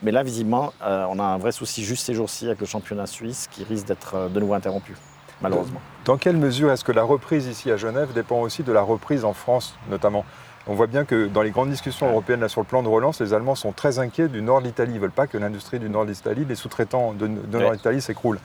[0.04, 3.48] Mais là, visiblement, on a un vrai souci juste ces jours-ci avec le championnat suisse
[3.50, 4.96] qui risque d'être de nouveau interrompu,
[5.42, 5.82] malheureusement.
[6.06, 9.26] Dans quelle mesure est-ce que la reprise ici à Genève dépend aussi de la reprise
[9.26, 10.24] en France, notamment?
[10.68, 13.22] On voit bien que dans les grandes discussions européennes là, sur le plan de relance,
[13.22, 14.92] les Allemands sont très inquiets du nord de l'Italie.
[14.92, 18.02] Ils ne veulent pas que l'industrie du nord de l'Italie, les sous-traitants de, nord l'Italie
[18.02, 18.40] s'écroulent.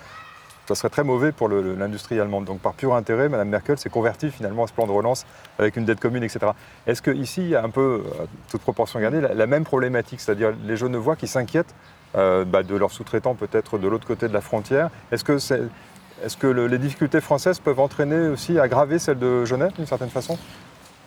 [0.68, 2.44] Ça serait très mauvais pour l'industrie allemande.
[2.44, 5.26] Donc par pur intérêt, Mme Merkel s'est convertie finalement à ce plan de relance
[5.58, 6.52] avec une dette commune, etc.
[6.86, 10.52] Est-ce qu'ici, il y a un peu, à toute proportion gardée, la, même problématique, c'est-à-dire
[10.64, 11.74] les Genevois qui s'inquiètent
[12.14, 16.38] euh, bah, de leurs sous-traitants peut-être de l'autre côté de la frontière Est-ce que, est,
[16.38, 20.38] que les difficultés françaises peuvent entraîner aussi, aggraver celles de Genève d'une certaine façon?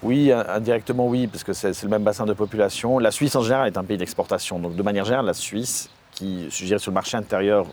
[0.04, 3.00] Oui, indirectement oui, parce que c'est le même bassin de population.
[3.00, 4.60] La Suisse en général est un pays d'exportation.
[4.60, 7.66] Donc de manière générale, la Suisse, qui, je dirais, sur le marché intérieur,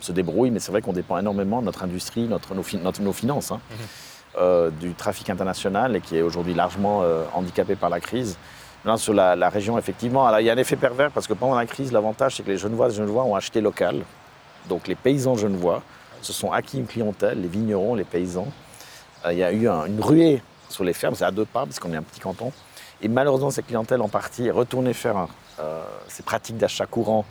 [0.00, 2.62] se débrouille, mais c'est vrai qu'on dépend énormément de notre industrie, notre, nos,
[3.12, 3.76] finances, hein, mhm.
[4.38, 8.38] euh, du trafic international, et qui est aujourd'hui largement euh, handicapé par la crise.
[8.84, 11.66] Là, sur la, région, effectivement, il y a un effet pervers, parce que pendant la
[11.66, 14.02] crise, l'avantage, c'est que les Genevois et Genevois ont acheté local.
[14.68, 15.82] Donc les paysans genevois
[16.22, 18.48] se sont acquis une clientèle, les vignerons, les paysans.
[19.24, 21.78] Euh, il y a eu une ruée sur les fermes, c'est à deux pas, parce
[21.78, 22.52] qu'on est un petit canton.
[23.02, 25.26] Et malheureusement, cette clientèle en partie est retournée faire
[25.58, 27.24] euh, ces pratiques d'achat courant,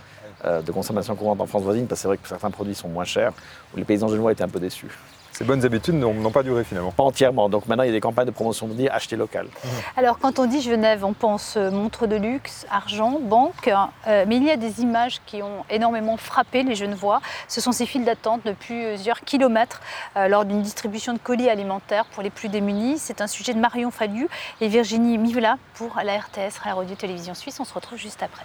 [0.46, 2.90] euh, de consommation courante en France voisine, parce que c'est vrai que certains produits sont
[2.90, 3.34] moins chers,
[3.74, 4.98] où les paysans genevois étaient un peu déçus.
[5.40, 6.92] Ces bonnes habitudes n'ont pas duré finalement.
[6.92, 7.48] Pas entièrement.
[7.48, 9.48] Donc maintenant, il y a des campagnes de promotion de dire acheter local.
[9.96, 13.70] Alors quand on dit Genève, on pense euh, montre de luxe, argent, banque.
[13.70, 17.22] Euh, mais il y a des images qui ont énormément frappé les Genevois.
[17.48, 19.80] Ce sont ces files d'attente de plusieurs kilomètres
[20.18, 22.98] euh, lors d'une distribution de colis alimentaires pour les plus démunis.
[22.98, 24.28] C'est un sujet de Marion Fallu
[24.60, 27.58] et Virginie Mivela pour la RTS, la Radio Télévision Suisse.
[27.62, 28.44] On se retrouve juste après.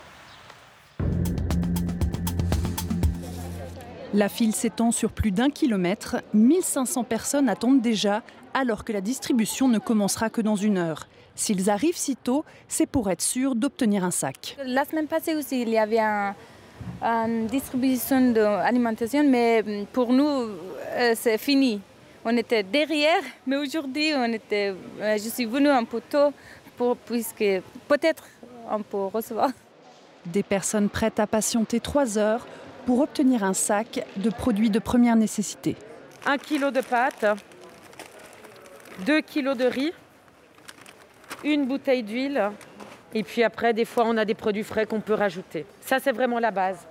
[4.14, 6.22] La file s'étend sur plus d'un kilomètre.
[6.35, 8.22] 1500 personnes attendent déjà,
[8.55, 11.09] alors que la distribution ne commencera que dans une heure.
[11.35, 14.57] S'ils arrivent si tôt, c'est pour être sûr d'obtenir un sac.
[14.64, 15.98] La semaine passée aussi, il y avait
[17.03, 20.48] une distribution d'alimentation, mais pour nous,
[20.92, 21.81] euh, c'est fini.
[22.24, 26.33] On était derrière, mais aujourd'hui, on était, euh, je suis venue un peu tôt,
[26.77, 27.44] pour, puisque
[27.88, 28.22] peut-être
[28.70, 29.50] on peut recevoir.
[30.24, 32.46] Des personnes prêtes à patienter trois heures
[32.86, 35.76] pour obtenir un sac de produits de première nécessité.
[36.26, 37.26] Un kilo de pâtes,
[39.06, 39.92] deux kilos de riz,
[41.44, 42.50] une bouteille d'huile,
[43.14, 45.66] et puis après, des fois, on a des produits frais qu'on peut rajouter.
[45.80, 46.86] Ça, c'est vraiment la base.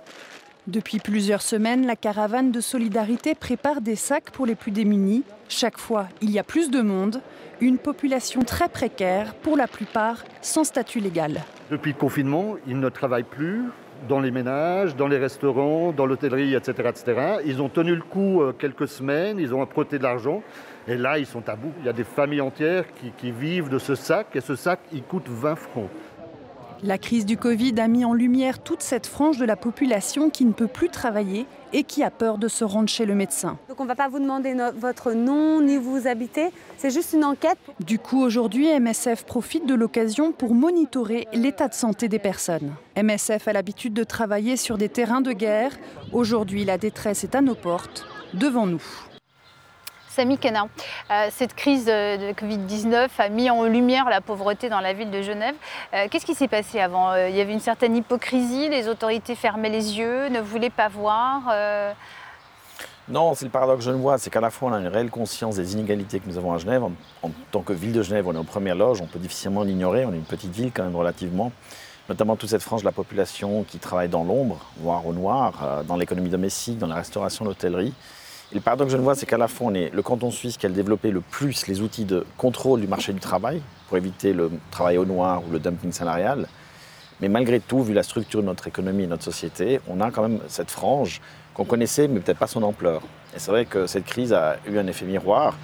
[0.66, 5.22] Depuis plusieurs semaines, la caravane de solidarité prépare des sacs pour les plus démunis.
[5.48, 7.20] Chaque fois, il y a plus de monde,
[7.60, 11.42] une population très précaire, pour la plupart sans statut légal.
[11.70, 13.64] Depuis le confinement, ils ne travaillent plus,
[14.08, 17.38] dans les ménages, dans les restaurants, dans l'hôtellerie, etc..
[17.46, 20.42] Ils ont tenu le coup euh, quelques semaines, ils ont apporté de l'argent,
[20.88, 21.72] et là, ils sont à bout.
[21.80, 24.80] Il y a des familles entières qui, qui vivent de ce sac, et ce sac,
[24.92, 25.88] il coûte 20 francs.
[26.82, 30.44] La crise du Covid a mis en lumière toute cette frange de la population qui
[30.44, 33.58] ne peut plus travailler et qui a peur de se rendre chez le médecin.
[33.68, 37.12] Donc on ne va pas vous demander votre nom ni où vous habitez, c'est juste
[37.12, 37.58] une enquête.
[37.84, 42.72] Du coup, aujourd'hui, MSF profite de l'occasion pour monitorer l'état de santé des personnes.
[42.96, 45.72] MSF a l'habitude de travailler sur des terrains de guerre.
[46.12, 48.82] Aujourd'hui, la détresse est à nos portes, devant nous.
[50.14, 50.68] Samy Canin,
[51.10, 55.22] euh, cette crise de Covid-19 a mis en lumière la pauvreté dans la ville de
[55.22, 55.56] Genève.
[55.92, 57.10] Euh, qu'est-ce qui s'est passé avant?
[57.10, 60.88] Euh, Il y avait une certaine hypocrisie, les autorités fermaient les yeux, ne voulaient pas
[60.88, 61.52] voir
[63.06, 65.74] non, c'est le paradoxe genevois, c'est qu'à la fois on a une réelle conscience des
[65.74, 66.84] inégalités que nous avons à Genève.
[67.22, 70.06] En, tant que ville de Genève, on est en première loge, on peut difficilement l'ignorer,
[70.06, 71.52] on est une petite ville quand même relativement.
[72.08, 75.96] Notamment toute cette frange de la population qui travaille dans l'ombre, voire au noir, dans
[75.96, 77.92] l'économie domestique, dans la restauration, l'hôtellerie
[78.54, 80.66] le paradoxe que je vois, c'est qu'à la fois, on est le canton suisse qui
[80.66, 84.50] a développé le plus les outils de contrôle du marché du travail pour éviter le
[84.70, 86.46] travail au noir ou le dumping salarial.
[87.20, 90.22] Mais malgré tout, vu la structure de notre économie et notre société, on a quand
[90.22, 91.20] même cette frange
[91.52, 93.02] qu'on connaissait, mais peut-être pas son ampleur.
[93.34, 95.56] Et c'est vrai que cette crise a eu un effet miroir.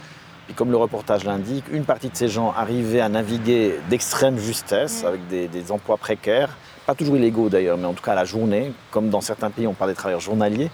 [0.48, 5.04] Et comme le reportage l'indique, une partie de ces gens arrivaient à naviguer d'extrême justesse,
[5.04, 8.24] avec des, des, emplois précaires, pas toujours illégaux d'ailleurs, mais en tout cas à la
[8.24, 10.70] journée, comme dans certains pays on parle des travailleurs journaliers,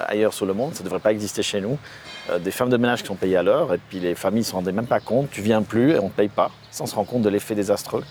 [0.00, 1.78] ailleurs sur le monde, ça ne devrait pas exister chez nous.
[2.30, 4.46] Euh, des femmes de ménage qui sont payées à l'heure, et puis les familles ne
[4.46, 6.94] se rendaient même pas compte, tu viens plus et on ne paye pas, sans se
[6.94, 8.04] rendre compte de l'effet désastreux.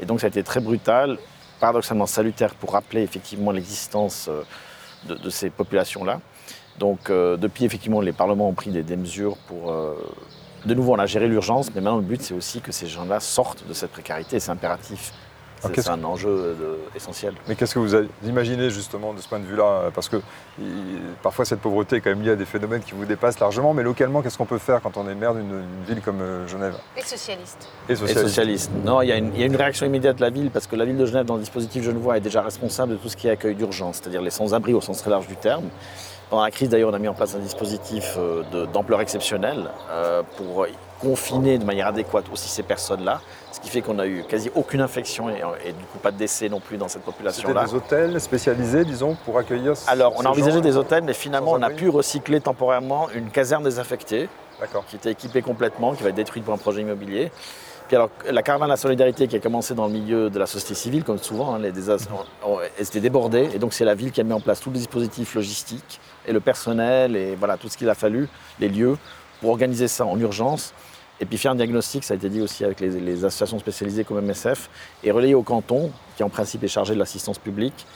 [0.00, 1.18] Et donc ça a été très brutal,
[1.60, 4.42] paradoxalement salutaire pour rappeler effectivement l'existence euh,
[5.14, 6.20] de, ces populations-là.
[6.78, 9.74] Donc euh, depuis, effectivement, les parlements ont pris des, mesures pour...
[10.64, 13.20] de nouveau, on a géré l'urgence, mais maintenant le but c'est aussi que ces gens-là
[13.20, 15.12] sortent de cette précarité, c'est impératif
[15.62, 16.56] C'est un enjeu
[16.94, 17.34] essentiel.
[17.48, 17.94] Mais qu'est-ce que vous
[18.24, 20.20] imaginez justement de ce point de vue-là Parce que
[21.22, 23.82] parfois cette pauvreté est quand même liée à des phénomènes qui vous dépassent largement, mais
[23.82, 26.76] localement, qu'est-ce qu'on peut faire quand on est maire d'une ville comme euh, Genève?
[26.96, 27.68] Et socialiste.
[27.88, 28.70] Et socialiste.
[28.84, 31.06] Non, il y, a une, réaction immédiate de la ville, parce que la ville de
[31.06, 33.96] Genève, dans le dispositif Genevois, est déjà responsable de tout ce qui est accueil d'urgence,
[33.96, 35.64] c'est-à-dire les sans-abri au sens très large du terme.
[36.30, 40.22] Pendant la crise, d'ailleurs, on a mis en place un dispositif euh, d'ampleur exceptionnelle euh,
[40.36, 40.66] pour
[41.00, 43.20] confiner de manière adéquate aussi ces personnes-là,
[43.56, 46.50] ce qui fait qu'on n'a eu quasi aucune infection et, du coup pas de décès
[46.50, 47.64] non plus dans cette population-là.
[47.64, 51.62] Des hôtels spécialisés, disons, pour accueillir Alors, on a envisagé des hôtels, mais finalement, on
[51.62, 54.28] a pu recycler temporairement une caserne désaffectée,
[54.88, 57.32] qui était équipée complètement, qui va être détruite pour un projet immobilier.
[57.88, 60.46] Puis alors, la caravane de la solidarité qui a commencé dans le milieu de la
[60.46, 64.20] société civile, comme souvent, hein, les elle s'était débordée, et donc c'est la ville qui
[64.20, 67.78] a mis en place tout le dispositif logistique et le personnel et voilà tout ce
[67.78, 68.28] qu'il a fallu,
[68.60, 68.98] les lieux,
[69.40, 70.74] pour organiser ça en urgence
[71.20, 74.20] et puis faire un diagnostic, ça a été dit aussi avec les, associations spécialisées comme
[74.20, 74.68] MSF,
[75.02, 77.86] et relayer au canton, qui en principe est chargé de l'assistance publique.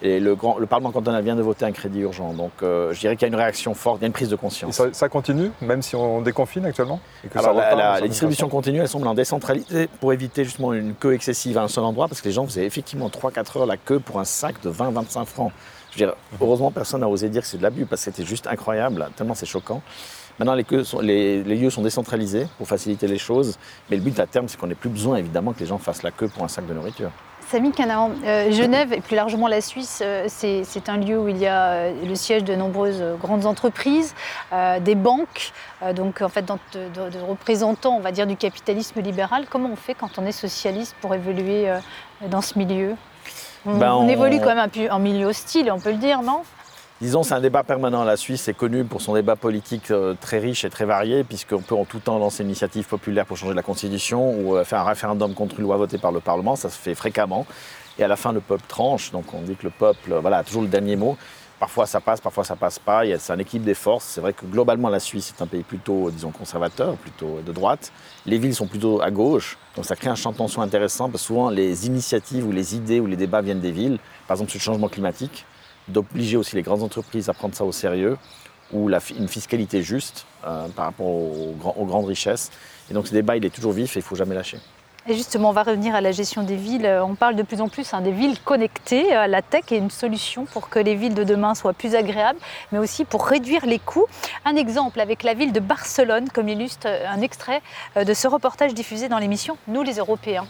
[0.00, 2.32] Et le, grand, le, Parlement cantonal vient de voter un crédit urgent.
[2.32, 4.28] Donc euh, je dirais qu'il y a une réaction forte, il y a une prise
[4.28, 4.78] de conscience.
[4.78, 7.00] Et ça, continue, même si on déconfine actuellement
[7.34, 11.62] Alors les distributions continuent, elles semblent en décentralisée pour éviter justement une queue excessive à
[11.62, 14.24] un seul endroit, parce que les gens faisaient effectivement 3-4 heures la queue pour un
[14.24, 15.52] sac de 20-25 francs.
[15.90, 18.28] Je veux dire, heureusement, personne n'a osé dire que c'est de l'abus, parce que c'était
[18.28, 19.82] juste incroyable, tellement c'est choquant.
[20.38, 20.54] Maintenant,
[21.00, 23.58] les, lieux sont décentralisés pour faciliter les choses,
[23.90, 26.02] mais le but à terme, c'est qu'on n'ait plus besoin, évidemment, que les gens fassent
[26.02, 27.10] la queue pour un sac de nourriture.
[27.48, 31.38] Samy Canaan, euh, Genève et plus largement la Suisse, euh, c'est un lieu où il
[31.38, 34.14] y a euh, le siège de nombreuses grandes entreprises,
[34.80, 35.52] des banques,
[35.94, 39.46] donc en fait de, représentants, on va dire, du capitalisme libéral.
[39.48, 41.68] Comment on fait quand on est socialiste pour évoluer
[42.30, 42.94] dans ce milieu?
[43.66, 46.42] On, ben, on, évolue quand même un, en milieu hostile, on peut le dire, non?
[47.00, 48.02] Disons, c'est un débat permanent.
[48.02, 51.62] La Suisse est connue pour son débat politique euh, très riche et très varié, puisqu'on
[51.62, 54.80] peut en tout temps lancer une initiative populaire pour changer la Constitution ou euh, faire
[54.80, 56.56] un référendum contre une loi votée par le Parlement.
[56.56, 57.46] Ça se fait fréquemment.
[58.00, 59.12] Et à la fin, le peuple tranche.
[59.12, 61.16] Donc on dit que le peuple euh, voilà, toujours le dernier mot.
[61.60, 63.02] Parfois ça passe, parfois ça passe pas.
[63.20, 64.04] C'est un équipe des forces.
[64.04, 67.92] C'est vrai que globalement, la Suisse est un pays plutôt, disons, conservateur, plutôt de droite.
[68.26, 69.56] Les villes sont plutôt à gauche.
[69.76, 72.74] Donc ça crée un champ de tension intéressant, parce que souvent les initiatives ou les
[72.74, 74.00] idées ou les débats viennent des villes.
[74.26, 75.46] Par exemple, sur le changement climatique
[75.88, 78.16] d'obliger aussi les grandes entreprises à prendre ça au sérieux,
[78.72, 82.50] ou une fiscalité juste euh, par rapport aux, grandes richesses.
[82.90, 84.58] Et donc ce débat, il est toujours vif et il ne faut jamais lâcher.
[85.10, 86.86] Et justement, on va revenir à la gestion des villes.
[87.02, 89.16] On parle de plus en plus hein, des villes connectées.
[89.16, 92.38] Euh, la tech est une solution pour que les villes de demain soient plus agréables,
[92.72, 94.04] mais aussi pour réduire les coûts.
[94.44, 97.62] Un exemple avec la ville de Barcelone, comme illustre un extrait
[97.96, 100.46] euh, de ce reportage diffusé dans l'émission Nous les Européens.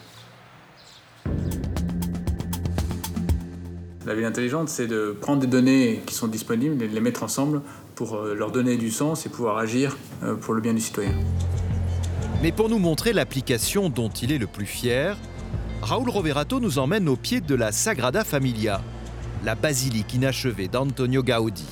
[4.09, 7.24] La ville intelligente, c'est de prendre des données qui sont disponibles et de les mettre
[7.24, 7.61] ensemble
[7.94, 11.12] pour euh, leur donner du sens et pouvoir agir euh, pour le bien du citoyen.
[12.42, 15.18] Mais pour nous montrer l'application dont il est le plus fier,
[15.82, 18.80] Raoul Roverato nous emmène au pied de la Sagrada Familia,
[19.44, 21.68] la basilique inachevée d'Antonio Gaudi.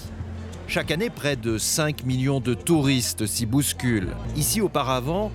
[0.68, 4.14] Chaque année, près de 5 millions de touristes s'y bousculent.
[4.36, 5.32] Ici, auparavant,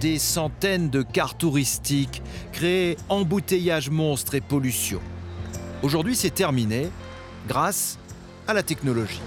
[0.00, 2.22] des centaines de cars touristiques
[2.52, 5.00] créaient embouteillages monstres et pollution.
[5.82, 6.90] Aujourd'hui, c'est terminé
[7.46, 7.98] grâce
[8.48, 9.20] à la technologie.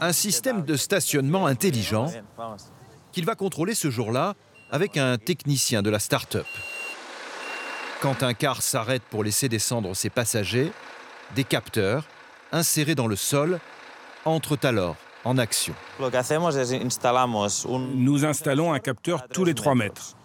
[0.00, 2.10] Un système de stationnement intelligent
[3.12, 4.34] qu'il va contrôler ce jour-là
[4.70, 6.46] avec un technicien de la start-up.
[8.00, 10.72] Quand un car s'arrête pour laisser descendre ses passagers,
[11.34, 12.06] des capteurs,
[12.50, 13.60] insérés dans le sol,
[14.24, 15.74] entrent alors en action.
[17.94, 20.16] Nous installons un capteur tous les 3 mètres.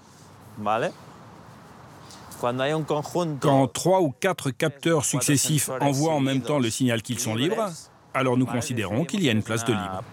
[2.39, 7.69] Quand trois ou quatre capteurs successifs envoient en même temps le signal qu'ils sont libres,
[8.13, 10.03] alors nous considérons qu'il y a une place de libre.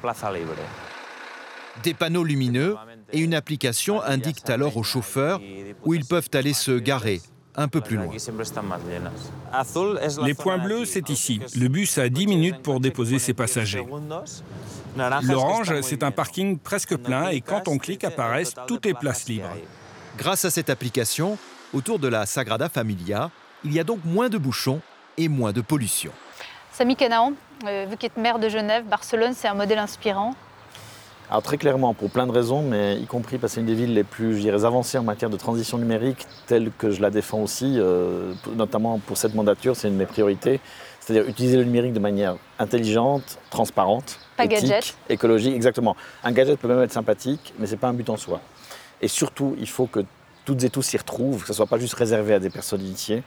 [1.83, 2.77] Des panneaux lumineux
[3.13, 5.41] et une application indiquent alors aux chauffeurs
[5.85, 7.21] où ils peuvent aller se garer
[7.57, 8.15] un peu plus loin.
[10.25, 11.41] Les points bleus, c'est ici.
[11.57, 13.85] Le bus a 10 minutes pour déposer ses passagers.
[15.23, 19.55] L'orange, c'est un parking presque plein et quand on clique apparaissent toutes les places libres.
[20.17, 21.39] Grâce à cette application,
[21.75, 23.33] Autour de la Sagrada Familia,
[23.65, 24.81] il y a donc moins de bouchons
[25.19, 26.13] et moins de pollution.
[26.71, 27.33] Samy Canaan,
[27.67, 30.35] euh, vu qu'être maire de Genève, Barcelone, c'est un modèle inspirant
[31.31, 33.75] alors très clairement, pour plein de raisons, mais y compris parce que c'est une des
[33.75, 37.41] villes les plus je avancées en matière de transition numérique, telle que je la défends
[37.41, 40.61] aussi, euh, notamment pour cette mandature, c'est une de mes priorités.
[41.01, 44.97] C'est-à-dire utiliser le numérique de manière intelligente, transparente, pas éthique, gadget.
[45.09, 45.97] écologique, exactement.
[46.23, 48.43] Un gadget peut même être sympathique, mais ce n'est pas un but en soi.
[49.01, 50.05] Et surtout, il faut que
[50.45, 52.83] toutes et tous s'y retrouvent, que ce ne soit pas juste réservé à des personnes
[52.83, 53.23] initiées,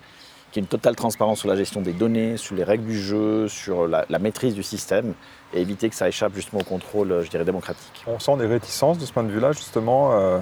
[0.51, 2.99] qu'il y ait une totale transparence sur la gestion des données, sur les règles du
[2.99, 5.13] jeu, sur la, maîtrise du système,
[5.53, 8.03] et éviter que ça échappe justement au contrôle, je dirais, démocratique.
[8.07, 10.39] On sent des réticences de ce point de vue-là, justement, euh,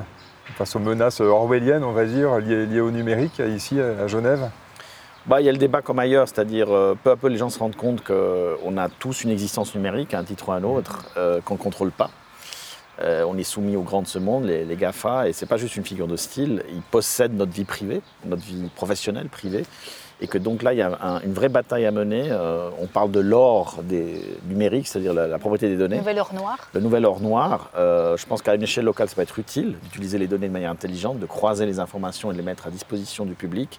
[0.56, 4.50] face aux menaces orwelliennes, on va dire, liées, au numérique, ici à Genève?
[5.26, 7.50] Bah, Il y a le débat comme ailleurs, c'est-à-dire euh, peu à peu les gens
[7.50, 10.64] se rendent compte qu'on a tous une existence numérique, à un titre ou à un
[10.64, 12.12] autre, euh, qu'on ne contrôle pas.
[13.02, 15.50] Euh, on est soumis aux grands de ce monde, les, les GAFA, et ce n'est
[15.50, 19.66] pas juste une figure de style, ils possèdent notre vie privée, notre vie professionnelle privée,
[20.22, 22.28] et que donc là, il y a un- une vraie bataille à mener.
[22.32, 25.98] Euh, on parle de l'or des numériques, c'est-à-dire la, la propriété des données.
[25.98, 26.58] Nouvelle heure noire.
[26.74, 29.76] Le nouvel or noir, euh, je pense qu'à une échelle locale, ça va être utile
[29.84, 32.70] d'utiliser les données de manière intelligente, de croiser les informations et de les mettre à
[32.70, 33.78] disposition du public.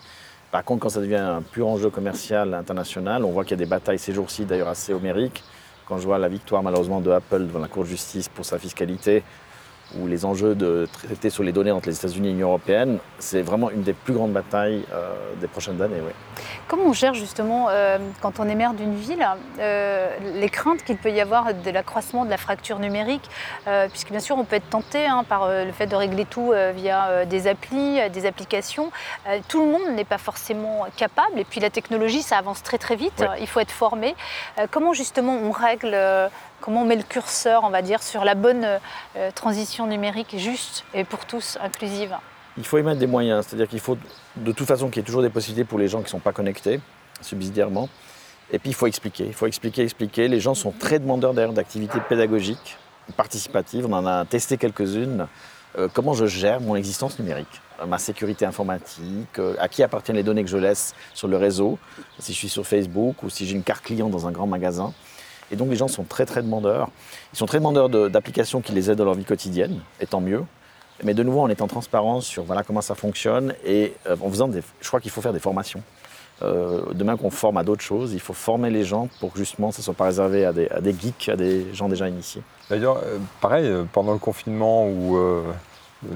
[0.51, 3.65] Par contre, quand ça devient un pur enjeu commercial international, on voit qu'il y a
[3.65, 5.43] des batailles ces jours-ci, d'ailleurs assez homériques.
[5.87, 8.59] Quand je vois la victoire malheureusement de Apple devant la Cour de justice pour sa
[8.59, 9.23] fiscalité,
[9.95, 13.43] ou les enjeux de traiter sur les données entre les États-Unis et l'Union européenne, c'est
[13.43, 16.01] vraiment une des plus grandes batailles euh, des prochaines années.
[16.05, 16.13] oui.
[16.69, 19.25] Comment on gère justement, euh, quand on est maire d'une ville,
[19.61, 23.29] euh, les craintes qu'il peut y avoir de l'accroissement de la fracture numérique
[23.91, 27.25] Puisque bien sûr, on peut être tenté hein, par le fait de régler tout via
[27.25, 28.91] des applis, des applications.
[29.49, 31.39] Tout le monde n'est pas forcément capable.
[31.39, 33.25] Et puis la technologie, ça avance très très vite.
[33.41, 34.15] Il faut être formé.
[34.71, 35.97] Comment justement on règle,
[36.61, 38.67] comment on met le curseur, on va dire, sur la bonne
[39.17, 42.17] euh, transition numérique juste et pour tous inclusive
[42.57, 43.99] Il faut y mettre des moyens, c'est-à-dire qu'il faut
[44.37, 46.19] de toute façon qu'il y ait toujours des possibilités pour les gens qui ne sont
[46.19, 46.81] pas connectés,
[47.21, 47.89] subsidiairement.
[48.53, 50.29] Et puis il faut expliquer, il faut expliquer, expliquer.
[50.29, 52.79] Les gens sont très demandeurs d'ailleurs d'activités pédagogiques,
[53.17, 53.87] participatives.
[53.87, 55.27] On en a testé quelques-unes.
[55.79, 60.23] Euh, comment je gère mon existence numérique, Euh, ma sécurité informatique, à qui appartiennent les
[60.23, 61.79] données que je laisse sur le réseau,
[62.19, 64.95] si je suis sur Facebook ou si j'ai une carte client dans un grand magasin?
[65.51, 66.89] Et donc les gens sont très très demandeurs.
[67.33, 70.21] Ils sont très demandeurs de- d'applications qui les aident dans leur vie quotidienne, et tant
[70.21, 70.43] mieux.
[71.05, 74.49] Mais de nouveau, en étant transparent sur voilà comment ça fonctionne et euh, en faisant
[74.49, 75.83] des, je crois qu'il faut faire des formations.
[76.43, 79.73] Euh, demain qu'on forme à d'autres choses, il faut former les gens pour que justement
[79.73, 80.69] ça ne soit pas réservé à des,
[80.99, 82.43] geeks, à des gens déjà initiés.
[82.69, 85.17] D'ailleurs, euh, pareil, euh, pendant le confinement ou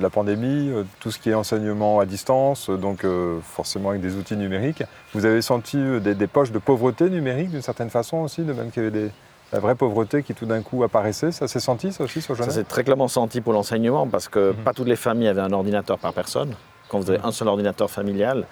[0.01, 4.03] la pandémie, euh, tout ce qui est enseignement à distance, euh, donc euh, forcément avec
[4.03, 4.83] des outils numériques,
[5.15, 8.71] vous avez senti des, des poches de pauvreté numérique d'une certaine façon aussi, de même
[8.71, 9.11] qu'il y avait des,
[9.53, 11.33] la vraie pauvreté qui tout d'un coup apparaissait.
[11.33, 14.29] Ça s'est senti ça aussi sur Ça Genève s'est très clairement senti pour l'enseignement parce
[14.29, 16.55] que pas toutes les familles avaient un ordinateur par personne.
[16.89, 18.47] Quand vous avez un seul ordinateur familial,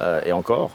[0.00, 0.70] euh, et encore,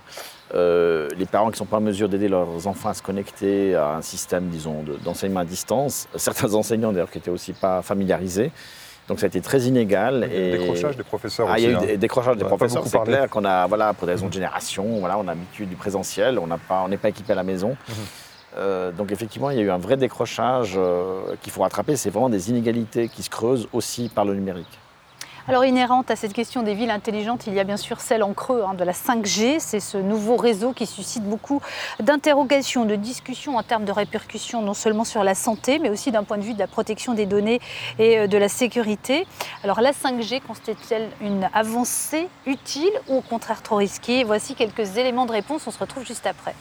[0.54, 3.74] euh, les parents qui ne sont pas en mesure d'aider leurs enfants à se connecter
[3.74, 7.82] à un système, disons, de- d'enseignement à distance, certains enseignants d'ailleurs qui n'étaient aussi pas
[7.82, 8.52] familiarisés.
[9.08, 10.30] Donc ça a été très inégal.
[10.32, 10.52] Il y a eu et...
[10.52, 11.98] des décrochages des professeurs Ah, il y a eu des hein.
[12.36, 15.24] des On professeurs, c'est clair qu'on a, voilà, pour des raisons de génération, voilà, on
[15.24, 17.76] a l'habitude du présentiel, on n'a pas- on n'est pas équipé à la maison.
[17.90, 17.96] Mhm.
[18.56, 21.96] Euh, donc effectivement, il y a eu un vrai décrochage euh, qu'il faut rattraper.
[21.96, 24.80] C'est vraiment des inégalités qui se creusent aussi par le numérique.
[25.46, 28.34] Alors inhérente à cette question des villes intelligentes, il y a bien sûr celle en
[28.34, 29.58] creux hein, de la 5G.
[29.60, 31.62] C'est ce nouveau réseau qui suscite beaucoup
[32.00, 36.24] d'interrogations, de discussions en termes de répercussions, non seulement sur la santé, mais aussi d'un
[36.24, 37.60] point de vue de la protection des données
[38.00, 39.28] et euh, de la sécurité.
[39.66, 44.24] Alors la 5G constitue-t-elle une avancée utile ou au contraire trop risquée?
[44.24, 45.68] Voici quelques éléments de réponse.
[45.68, 46.56] On se retrouve juste après.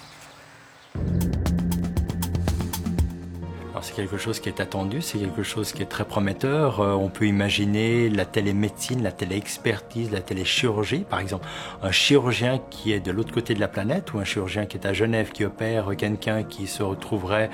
[3.80, 6.80] C'est quelque chose qui est attendu, c'est quelque chose qui est très prometteur.
[6.80, 11.04] Euh, on peut imaginer la télémédecine, la téléexpertise, la téléchirurgie.
[11.08, 11.46] Par exemple,
[11.82, 14.86] un chirurgien qui est de l'autre côté de la planète ou un chirurgien qui est
[14.86, 17.50] à Genève qui opère quelqu'un qui se retrouverait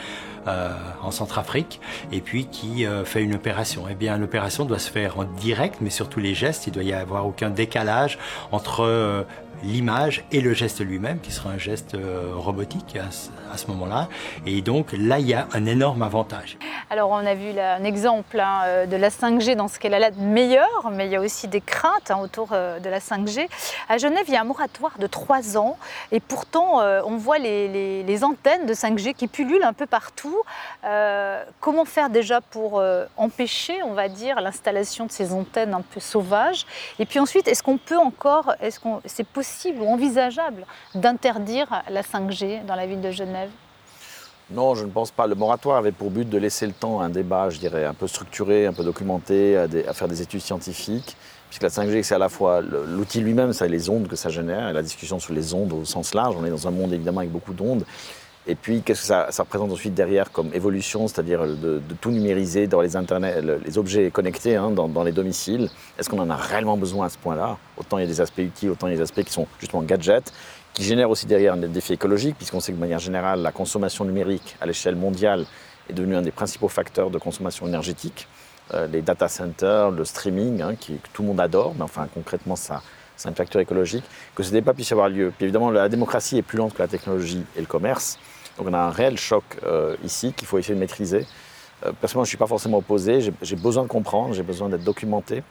[0.47, 1.81] euh, en Centrafrique
[2.13, 3.85] et puis qui euh, fait une opération.
[3.89, 6.93] Eh bien, l'opération doit se faire en direct, mais surtout les gestes, il doit y
[6.93, 8.19] avoir aucun décalage
[8.51, 9.25] entre
[9.63, 14.09] l'image et le geste lui-même, qui sera un geste euh, robotique à ce, moment-là.
[14.47, 16.57] Et donc là, il y a un énorme avantage.
[16.91, 19.99] Alors on a vu un exemple hein, euh, de la 5G dans ce qu'elle a
[19.99, 23.01] là de meilleur, mais il y a aussi des craintes hein, autour euh, de la
[23.01, 23.49] 5G.
[23.89, 25.77] À Genève, il y a un moratoire de 3 ans
[26.13, 30.37] et pourtant on voit les, les- antennes de 5G qui pullulent un peu partout.
[31.61, 32.83] Comment faire déjà pour
[33.17, 36.67] empêcher, on va dire, l'installation de ces antennes un peu sauvages?
[36.99, 39.48] Et puis ensuite, est-ce qu'on peut encore, est-ce qu'on, c'est possible
[39.79, 43.51] ou envisageable d'interdire la 5G dans la ville de Genève?
[44.51, 45.27] Non, je ne pense pas.
[45.27, 47.93] Le moratoire avait pour but de laisser le temps à un débat, je dirais, un
[47.93, 51.17] peu structuré, un peu documenté, à, faire des études scientifiques.
[51.51, 54.71] Puisque la 5G, c'est à la fois l'outil lui-même, c'est les ondes que ça génère,
[54.71, 56.35] et la discussion sur les ondes au sens large.
[56.39, 57.85] On est dans un monde évidemment avec beaucoup d'ondes.
[58.51, 62.81] Et puis, qu'est-ce que ça, représente ensuite derrière comme évolution, c'est-à-dire de, tout numériser dans
[62.81, 65.69] les, internet, le- les objets connectés hein, dans, les domiciles?
[65.99, 67.59] Est-ce qu'on en a réellement besoin à ce point-là?
[67.77, 69.47] Autant il y a des aspects utiles, autant il y a des aspects qui sont
[69.61, 70.33] justement gadgets,
[70.73, 74.07] qui génèrent aussi derrière des défis écologiques, puisqu'on sait que de manière générale, la consommation
[74.07, 75.45] numérique à l'échelle mondiale
[75.91, 78.29] est devenue un des principaux facteurs de consommation énergétique.
[78.73, 82.57] Euh, les data centers, le streaming, hein, que tout le monde adore, mais enfin concrètement,
[82.57, 82.81] ça,
[83.17, 85.33] c'est un facteur écologique, que ce débat puisse avoir lieu.
[85.37, 88.19] Puis évidemment, la démocratie est plus lente que la technologie et le commerce.
[88.59, 91.27] Donc on a un réel choc euh, ici qu'il faut essayer de maîtriser.
[91.87, 94.85] Euh, personnellement, je ne suis pas forcément opposé, j'ai besoin de comprendre, j'ai besoin d'être
[94.85, 95.45] documenté.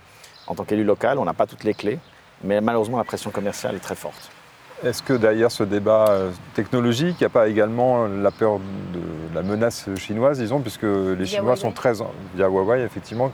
[0.46, 2.00] En tant qu'élu local, on n'a pas toutes les clés,
[2.44, 4.30] mais malheureusement, la pression commerciale est très forte.
[4.84, 9.02] Est-ce que derrière ce débat euh, technologique, il n'y a pas également la peur de
[9.34, 13.32] la menace chinoise, disons, puisque les Chinois sont très, en, via Huawei, effectivement,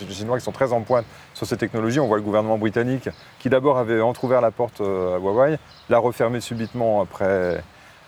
[0.00, 2.00] les Chinois qui sont très en pointe sur ces technologies.
[2.00, 3.08] On voit le gouvernement britannique
[3.40, 5.58] qui d'abord avait entrouvert la porte à Huawei,
[5.88, 7.62] l'a refermé subitement après,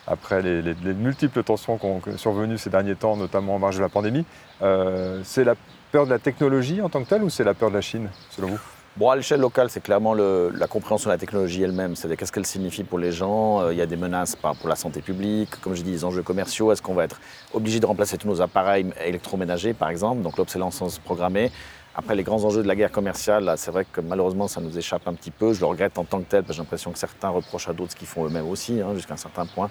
[0.09, 3.89] après les, multiples tensions qui ont survenues ces derniers temps, notamment en marge de la
[3.89, 4.25] pandémie.
[4.63, 5.55] Euh, c'est la
[5.93, 8.09] peur de la technologie en tant que telle ou c'est la peur de la Chine,
[8.31, 8.59] selon vous?
[8.97, 11.95] Bon, à l'échelle locale, c'est clairement la compréhension de la technologie elle-même.
[11.95, 13.61] C'est-à-dire qu'est-ce qu'elle signifie pour les gens?
[13.61, 16.23] Euh, il y a des menaces pour la santé publique, comme je dis, les enjeux
[16.23, 16.73] commerciaux.
[16.73, 17.21] Est-ce qu'on va être
[17.55, 21.53] obligé de remplacer tous nos appareils électroménagers, par exemple, donc l'obsolescence programmée
[21.99, 25.09] après, les grands enjeux de la guerre commerciale, c'est vrai que malheureusement, ça nous échappe
[25.09, 25.53] un petit peu.
[25.53, 27.73] Je le regrette en tant que tel, parce que j'ai l'impression que certains reprochent à
[27.73, 29.69] d'autres ce qu'ils font eux-mêmes aussi, hein, jusqu'à un certain point.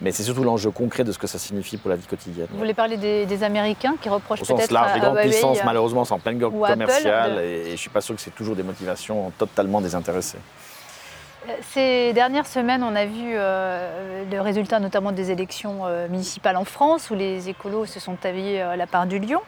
[0.00, 2.48] Mais c'est surtout l'enjeu concret de ce que ça signifie pour la vie quotidienne.
[2.50, 4.56] Vous voulez parler des, Américains qui reprochent peut-être.
[4.56, 7.70] Au sens large, les grandes puissances, malheureusement, sont en pleine guerre commerciale et, et, je
[7.72, 10.38] ne suis pas sûr que c'est toujours des motivations totalement désintéressées.
[11.62, 16.66] Ces dernières semaines, on a vu euh, le résultat notamment des élections euh, municipales en
[16.66, 19.40] France, où les écolos se sont habillés à la part du lion,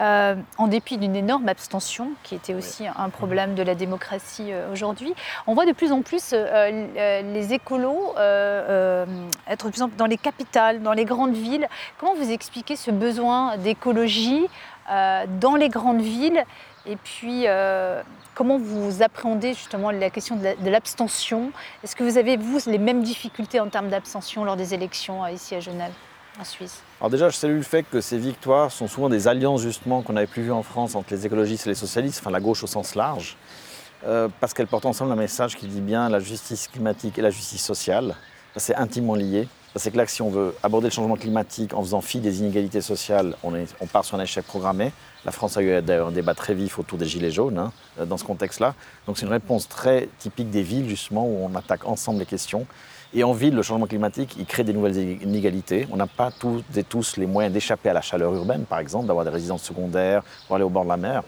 [0.00, 5.14] euh, en dépit d'une énorme abstention, qui était aussi un problème de la démocratie aujourd'hui.
[5.46, 10.18] On voit de plus en plus les écolos être de plus en plus dans les
[10.18, 11.68] capitales, dans les grandes villes.
[11.98, 14.48] Comment vous expliquez ce besoin d'écologie
[14.88, 16.44] dans les grandes villes?
[16.86, 17.46] Et puis,
[18.38, 21.50] Comment vous appréhendez justement la question de l'abstention?
[21.82, 25.32] Est-ce que vous avez, vous, les mêmes difficultés en termes d'abstention lors des élections euh,
[25.32, 25.90] ici à Genève,
[26.40, 26.80] en Suisse?
[27.00, 30.12] Alors déjà, je salue le fait que ces victoires sont souvent des alliances justement qu'on
[30.12, 32.68] n'avait plus vues en France entre les écologistes et les socialistes, enfin la gauche au
[32.68, 33.36] sens large,
[34.06, 37.30] euh, parce qu'elles portent ensemble un message qui dit bien la justice climatique et la
[37.30, 38.14] justice sociale.
[38.54, 39.48] C'est intimement lié.
[39.78, 42.80] C'est que là, si on veut aborder le changement climatique en faisant fi des inégalités
[42.80, 44.92] sociales, on, on part sur un échec programmé.
[45.24, 47.72] La France a eu d'ailleurs un débat très vif autour des Gilets jaunes hein,
[48.06, 48.74] dans ce contexte-là.
[49.06, 52.66] Donc c'est une réponse très typique des villes, justement, où on attaque ensemble les questions.
[53.14, 55.86] Et en ville, le changement climatique, il crée des nouvelles inégalités.
[55.90, 59.06] On n'a pas tous et tous les moyens d'échapper à la chaleur urbaine, par exemple,
[59.06, 61.22] d'avoir des résidences secondaires pour aller au bord de la mer.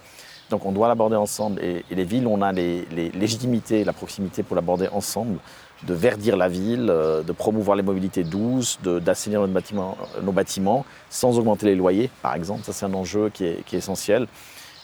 [0.50, 1.62] Donc on doit l'aborder ensemble.
[1.62, 5.38] Et, les villes, on a les, les légitimités, la proximité pour l'aborder ensemble
[5.84, 11.66] de verdir la ville, euh, de promouvoir les mobilités douces, d'assainir nos bâtiments, sans augmenter
[11.66, 12.64] les loyers, par exemple.
[12.64, 14.26] Ça, c'est un enjeu qui est, essentiel.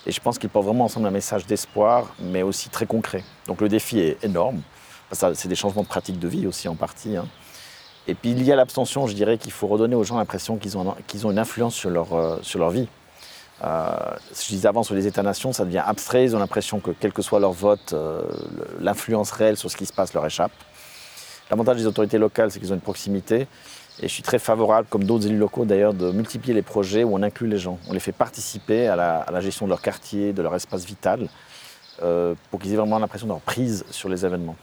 [0.06, 3.24] Et je pense qu'il porte vraiment ensemble un message d'espoir, mais aussi très concret.
[3.48, 4.60] Donc le défi est énorme.
[5.12, 7.16] C'est des changements de pratiques de vie aussi en partie.
[7.16, 7.26] Hein.
[8.06, 10.78] Et puis il y a l'abstention, je dirais qu'il faut redonner aux gens l'impression qu'ils
[10.78, 12.86] ont, qu'ils ont une influence sur leur, euh, sur leur vie.
[13.64, 13.96] Euh,
[14.30, 17.22] je disais avant sur les États-nations, ça devient abstrait, ils ont l'impression que quel que
[17.22, 17.94] soit leur vote,
[18.80, 20.52] l'influence réelle sur ce qui se passe leur échappe.
[21.50, 23.46] L'avantage des autorités locales, c'est qu'ils ont une proximité.
[24.00, 27.14] Et je suis très favorable, comme d'autres élus locaux d'ailleurs, de multiplier les projets où
[27.14, 27.78] on inclut les gens.
[27.88, 31.28] On les fait participer à la, gestion de leur quartier, de leur espace vital,
[32.02, 34.56] euh, pour qu'ils aient vraiment l'impression d'avoir prise sur les événements.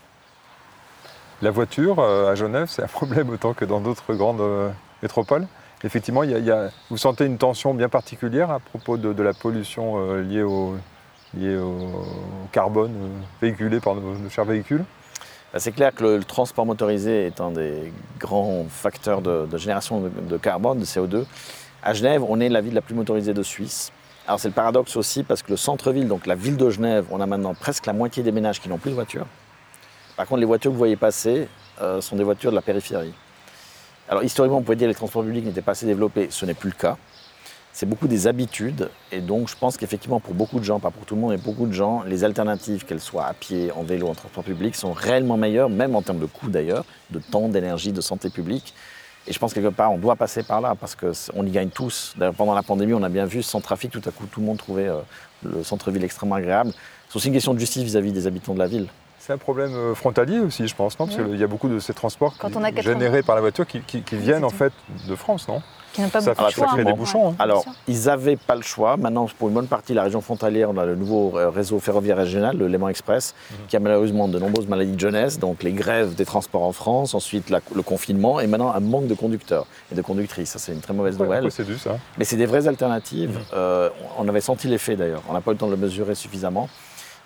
[1.42, 4.70] La voiture euh, à Genève, c'est un problème autant que dans d'autres grandes euh,
[5.02, 5.46] métropoles?
[5.84, 6.22] Effectivement,
[6.88, 10.76] vous sentez une tension bien particulière à propos de, la pollution liée, au,
[12.52, 12.92] carbone
[13.40, 14.84] véhiculé par nos chers véhicules?
[15.54, 20.36] Bah, c'est clair que le, transport motorisé est un des grands facteurs de, génération de,
[20.36, 21.26] carbone, de CO2.
[21.80, 23.92] À Genève, on est la ville la plus motorisée de Suisse.
[24.26, 27.20] Alors c'est le paradoxe aussi parce que le centre-ville, donc la ville de Genève, on
[27.20, 29.26] a maintenant presque la moitié des ménages qui n'ont plus de voiture.
[30.16, 31.46] Par contre, les voitures que vous voyez passer
[31.80, 33.14] euh, sont des voitures de la périphérie.
[34.08, 36.28] Alors historiquement, on pouvait dire que les transports publics n'étaient pas assez développés.
[36.30, 36.96] Ce n'est plus le cas
[37.74, 38.88] c'est beaucoup des habitudes.
[39.10, 41.38] Et donc, je pense qu'effectivement, pour beaucoup de gens, pas pour tout le monde, mais
[41.38, 44.92] beaucoup de gens, les alternatives, qu'elles soient à pied, en vélo, en transport public, sont
[44.92, 48.74] réellement meilleures, même en termes de coût d'ailleurs, de temps, d'énergie, de santé publique.
[49.26, 52.14] Et je pense quelque part, on doit passer par là parce qu'on y gagne tous.
[52.16, 54.46] D'ailleurs, pendant la pandémie, on a bien vu, sans trafic, tout à coup, tout le
[54.46, 55.00] monde trouvait euh,
[55.42, 56.72] le centre-ville extrêmement agréable.
[57.08, 58.86] C'est aussi une question de justice vis-à-vis des habitants de la ville.
[59.24, 61.06] C'est un problème euh, frontalier aussi, je pense, non?
[61.06, 62.34] Parce qu'il y a beaucoup de ces transports
[62.82, 64.72] générés par la voiture qui, qui viennent en fait
[65.08, 65.62] de France, non?
[65.94, 67.30] Qui pas ça, beaucoup ça crée des bouchons.
[67.30, 67.36] Hein.
[67.38, 68.98] Alors, ils n'avaient pas le choix.
[68.98, 71.80] Maintenant, pour une bonne partie de la région frontalière, on a le nouveau euh, réseau
[71.80, 73.56] ferroviaire régional, le Léman Express, mhm.
[73.68, 77.14] qui a malheureusement de nombreuses maladies de jeunesse, donc les grèves des transports en France,
[77.14, 80.50] ensuite le confinement, et maintenant un manque de conducteurs et de conductrices.
[80.50, 81.50] Ça, c'est une très mauvaise nouvelle.
[81.50, 81.96] c'est dû, ça?
[82.18, 83.30] Mais c'est des vraies alternatives.
[83.30, 83.44] Mhm.
[83.54, 85.22] Euh, on avait senti l'effet d'ailleurs.
[85.30, 86.68] On n'a pas eu le temps de le mesurer suffisamment.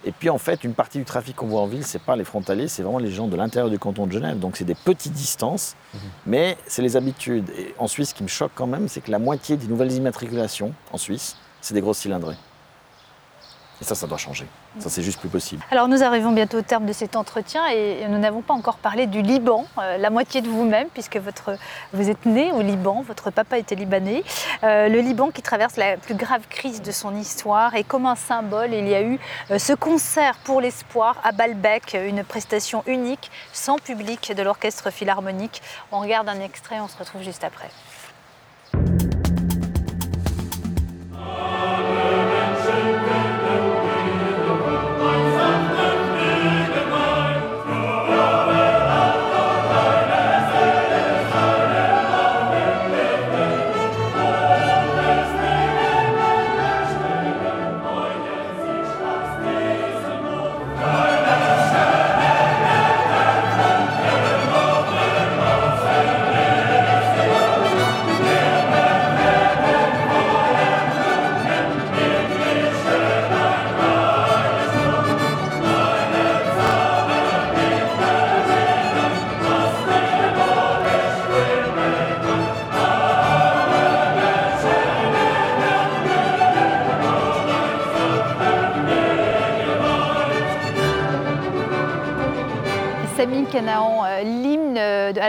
[0.05, 2.25] Et puis en fait, une partie du trafic qu'on voit en ville, c'est pas les
[2.25, 4.39] frontaliers, c'est vraiment les gens de l'intérieur du canton de Genève.
[4.39, 6.01] Donc c'est des petites distances, mhm.
[6.27, 7.51] mais c'est les habitudes.
[7.51, 9.93] Et en Suisse, ce qui me choque quand même, c'est que la moitié des nouvelles
[9.93, 12.37] immatriculations en Suisse, c'est des grosses cylindrées.
[13.81, 14.47] Et ça, ça doit changer.
[14.81, 15.63] Ça, c'est juste plus possible.
[15.71, 19.07] Alors, nous arrivons bientôt au terme de cet entretien et nous n'avons pas encore parlé
[19.07, 21.19] du Liban, euh, la moitié de vous-même, puisque
[21.93, 24.25] vous êtes né au Liban, votre papa était libanais.
[24.65, 28.17] Euh, le Liban qui traverse la plus grave crise de son histoire et comme un
[28.17, 29.19] symbole, il y a eu
[29.51, 35.63] euh, ce concert pour l'espoir à Baalbek, une prestation unique, sans public de l'orchestre philharmonique.
[35.93, 37.71] On regarde un extrait, on se retrouve juste après.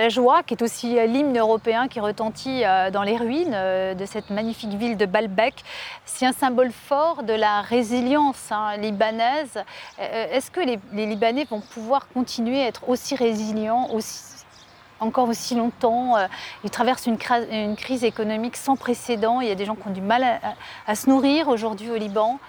[0.09, 4.05] La joie, qui est aussi euh, l'hymne européen qui retentit euh, dans les ruines de
[4.07, 5.53] cette magnifique ville de Baalbek.
[6.03, 9.63] C'est un symbole fort de la résilience hein, libanaise.
[9.99, 13.87] Est-ce que les, Libanais vont pouvoir continuer à être aussi résilients,
[14.99, 16.15] encore aussi longtemps.
[16.63, 17.17] Ils traversent une,
[17.75, 19.41] crise économique sans précédent.
[19.41, 20.39] Il y a des gens qui ont du mal
[20.87, 22.39] à se nourrir aujourd'hui au Liban.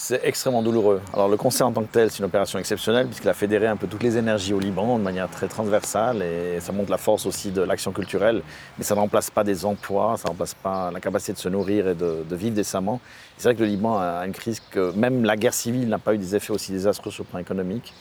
[0.00, 1.02] C'est extrêmement douloureux.
[1.12, 3.74] Alors le concert en tant que tel, c'est une opération exceptionnelle puisqu'il a fédéré un
[3.74, 7.26] peu toutes les énergies au Liban de manière très transversale et ça montre la force
[7.26, 8.42] aussi de l'action culturelle.
[8.78, 11.48] Mais ça ne remplace pas des emplois, ça ne remplace pas la capacité de se
[11.48, 13.00] nourrir et de, vivre décemment.
[13.36, 16.14] C'est vrai que le Liban a une crise que même la guerre civile n'a pas
[16.14, 17.92] eu des effets aussi désastreux sur le plan économique.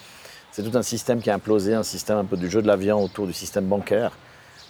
[0.52, 3.04] C'est tout un système qui a implosé, un système un peu du jeu de l'avion
[3.04, 4.12] autour du système bancaire,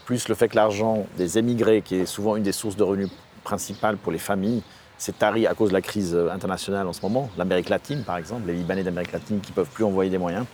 [0.05, 3.09] plus le fait que l'argent des émigrés, qui est souvent une des sources de revenus
[3.43, 4.63] principales pour les familles,
[4.97, 7.29] c'est tari à cause de la crise euh, internationale en ce moment.
[7.37, 10.45] L'Amérique latine, par exemple, les Libanais d'Amérique latine qui ne peuvent plus envoyer des moyens.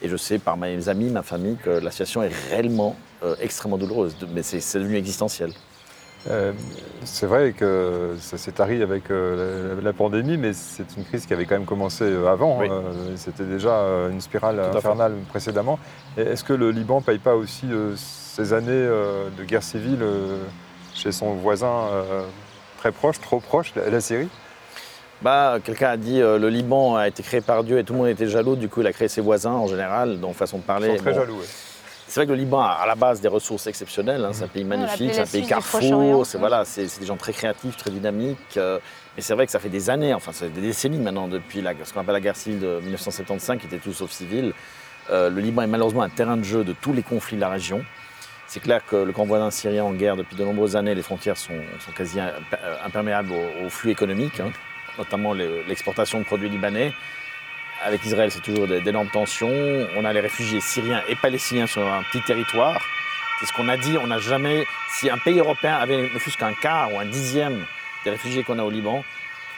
[0.00, 3.78] Et je sais par mes amis, ma famille, que la situation est réellement euh, extrêmement
[3.78, 5.52] douloureuse, mais c'est devenu existentiel.
[6.28, 6.52] Euh,
[7.04, 11.46] c'est vrai que ça s'est tari avec la, pandémie, mais c'est une crise qui avait
[11.46, 12.60] quand même commencé avant.
[13.16, 13.74] C'était déjà
[14.10, 15.78] une spirale infernale précédemment.
[16.16, 17.66] Est-ce que le Liban ne paye pas aussi
[17.96, 18.70] ces années
[19.38, 20.04] de guerre civile
[20.94, 21.88] chez son voisin
[22.82, 24.28] très proche, trop proche, la, série
[25.22, 28.00] bah, Quelqu'un a dit euh, le Liban a été créé par Dieu et tout le
[28.00, 30.64] monde était jaloux, du coup il a créé ses voisins en général, donc façon de
[30.64, 30.88] parler.
[30.88, 31.38] Ils sont très jaloux,
[32.08, 34.48] C'est vrai que le Liban a à la base des ressources exceptionnelles, hein, c'est un
[34.48, 38.56] pays magnifique, c'est un pays carrefour, c'est voilà, des gens très créatifs, très dynamiques.
[38.56, 38.80] Euh,
[39.14, 41.62] mais c'est vrai que ça fait des années, enfin ça fait des décennies maintenant, depuis
[41.62, 44.54] la, ce qu'on appelle la guerre civile de 1975, qui était tout sauf civile.
[45.10, 47.50] Euh, le Liban est malheureusement un terrain de jeu de tous les conflits de la
[47.50, 47.84] région.
[48.52, 51.38] C'est clair que le camp voisin syrien en guerre depuis de nombreuses années, les frontières
[51.38, 51.58] sont,
[51.96, 52.20] quasi
[52.84, 54.52] imperméables au, flux économique, hein,
[54.98, 56.92] notamment l'exportation de produits libanais.
[57.82, 59.48] Avec Israël, c'est toujours d'énormes tensions.
[59.96, 62.78] On a les réfugiés syriens et palestiniens sur un petit territoire.
[63.40, 63.96] C'est ce qu'on a dit.
[63.96, 64.66] On n'a jamais.
[64.90, 67.64] Si un pays européen avait ne fût-ce qu'un quart ou un dixième
[68.04, 69.02] des réfugiés qu'on a au Liban,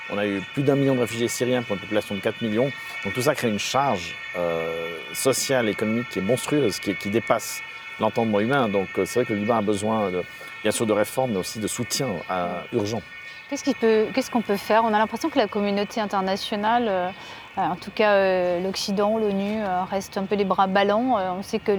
[0.09, 2.71] on a eu plus d'un million de réfugiés syriens pour une population de 4 millions.
[3.03, 7.61] Donc tout ça crée une charge euh, sociale, économique qui est monstrueuse, qui dépasse
[8.01, 8.69] l'entendement humain.
[8.69, 10.23] Donc euh, c'est vrai que le Liban a besoin, de,
[10.63, 13.03] bien sûr, de réformes, mais aussi de soutien euh, urgent.
[13.51, 14.85] Qu'est-ce qu'on peut, faire?
[14.85, 17.11] On a l'impression que la communauté internationale, euh,
[17.57, 19.59] en tout cas l'Occident, l'ONU,
[19.91, 21.19] reste un peu les bras ballants.
[21.39, 21.77] on sait que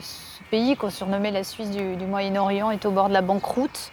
[0.00, 3.90] ce pays qu'on surnommait la Suisse du, Moyen-Orient est au bord de la banqueroute.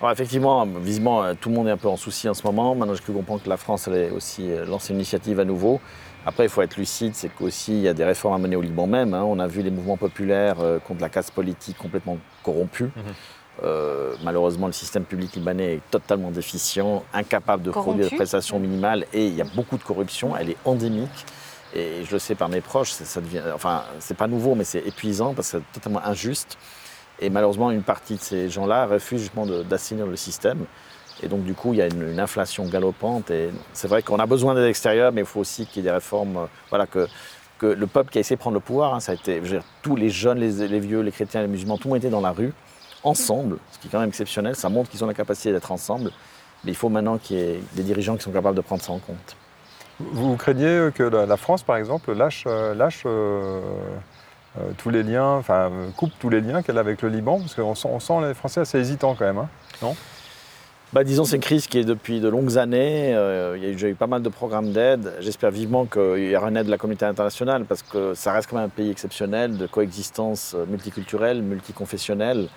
[0.00, 2.74] Alors effectivement, visiblement, tout le monde est un peu en souci en ce moment.
[2.74, 5.80] Maintenant, je comprends que la France allait aussi lancer une initiative à nouveau.
[6.26, 8.60] Après, il faut être lucide, c'est qu'aussi il y a des réformes à mener au
[8.60, 9.14] Liban même.
[9.14, 9.24] Hein.
[9.24, 12.84] On a vu les mouvements populaires euh, contre la casse politique complètement corrompue.
[12.84, 12.92] Mhm.
[13.62, 19.04] Euh, malheureusement, le système public libanais est totalement déficient, incapable de produire des prestations minimales
[19.12, 20.36] et il y a beaucoup de corruption.
[20.36, 21.26] Elle est endémique.
[21.74, 24.84] Et je le sais par mes proches, ça devient, enfin, c'est pas nouveau, mais c'est
[24.84, 26.58] épuisant parce que c'est totalement injuste.
[27.20, 30.64] Et malheureusement, une partie de ces gens-là refusent justement d'assainir le système.
[31.22, 33.30] Et donc, du coup, il y a une, inflation galopante.
[33.30, 35.90] Et c'est vrai qu'on a besoin des extérieurs, mais il faut aussi qu'il y ait
[35.90, 36.36] des réformes.
[36.36, 37.06] Euh, voilà, que,
[37.62, 39.42] le peuple qui a essayé de prendre le pouvoir, hein, ça a été.
[39.82, 42.32] tous les jeunes, les, vieux, les chrétiens, les musulmans, tout le monde était dans la
[42.32, 42.54] rue,
[43.04, 44.56] ensemble, ce qui est quand même exceptionnel.
[44.56, 46.10] Ça montre qu'ils ont la capacité d'être ensemble.
[46.64, 48.92] Mais il faut maintenant qu'il y ait des dirigeants qui sont capables de prendre ça
[48.92, 49.36] en compte.
[49.98, 52.74] Vous craignez que la, France, par exemple, lâche, euh,
[53.06, 53.60] euh,
[54.78, 57.40] tous les liens, enfin, coupe tous les liens qu'elle a avec le Liban?
[57.40, 59.48] Parce qu'on sent, on sent les Français assez hésitants quand même, hein
[59.82, 59.94] non?
[60.92, 63.14] Bah, disons, c'est une crise qui est depuis de longues années.
[63.14, 65.14] Euh, déjà eu pas mal de programmes d'aide.
[65.20, 68.50] J'espère vivement qu'il y aura une aide de la communauté internationale parce que ça reste
[68.50, 72.48] quand même un pays exceptionnel de coexistence euh, multiculturelle, multiconfessionnelle.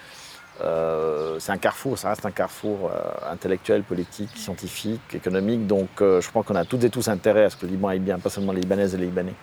[0.62, 2.92] Euh, c'est un carrefour, ça reste un carrefour
[3.30, 5.66] intellectuel, politique, scientifique, économique.
[5.68, 8.00] Donc je crois qu'on a toutes et tous intérêt à ce que le Liban aille
[8.00, 9.34] bien, pas seulement les Libanaises et les Libanais.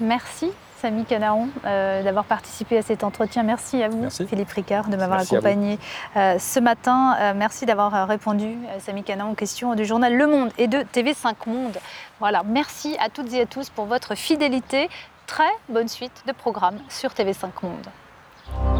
[0.00, 0.50] Merci
[0.80, 3.42] Samy Canaon, euh, d'avoir participé à cet entretien.
[3.42, 5.78] Merci à vous, Philippe Ricard, de m'avoir accompagné
[6.16, 7.16] euh, ce matin.
[7.20, 11.34] Euh, merci d'avoir répondu, Samy Canaon, aux questions du journal Le Monde et de TV5
[11.46, 11.76] Monde.
[12.18, 14.88] Voilà, merci à toutes et à tous pour votre fidélité.
[15.26, 18.79] Très bonne suite de programmes sur TV5 Monde.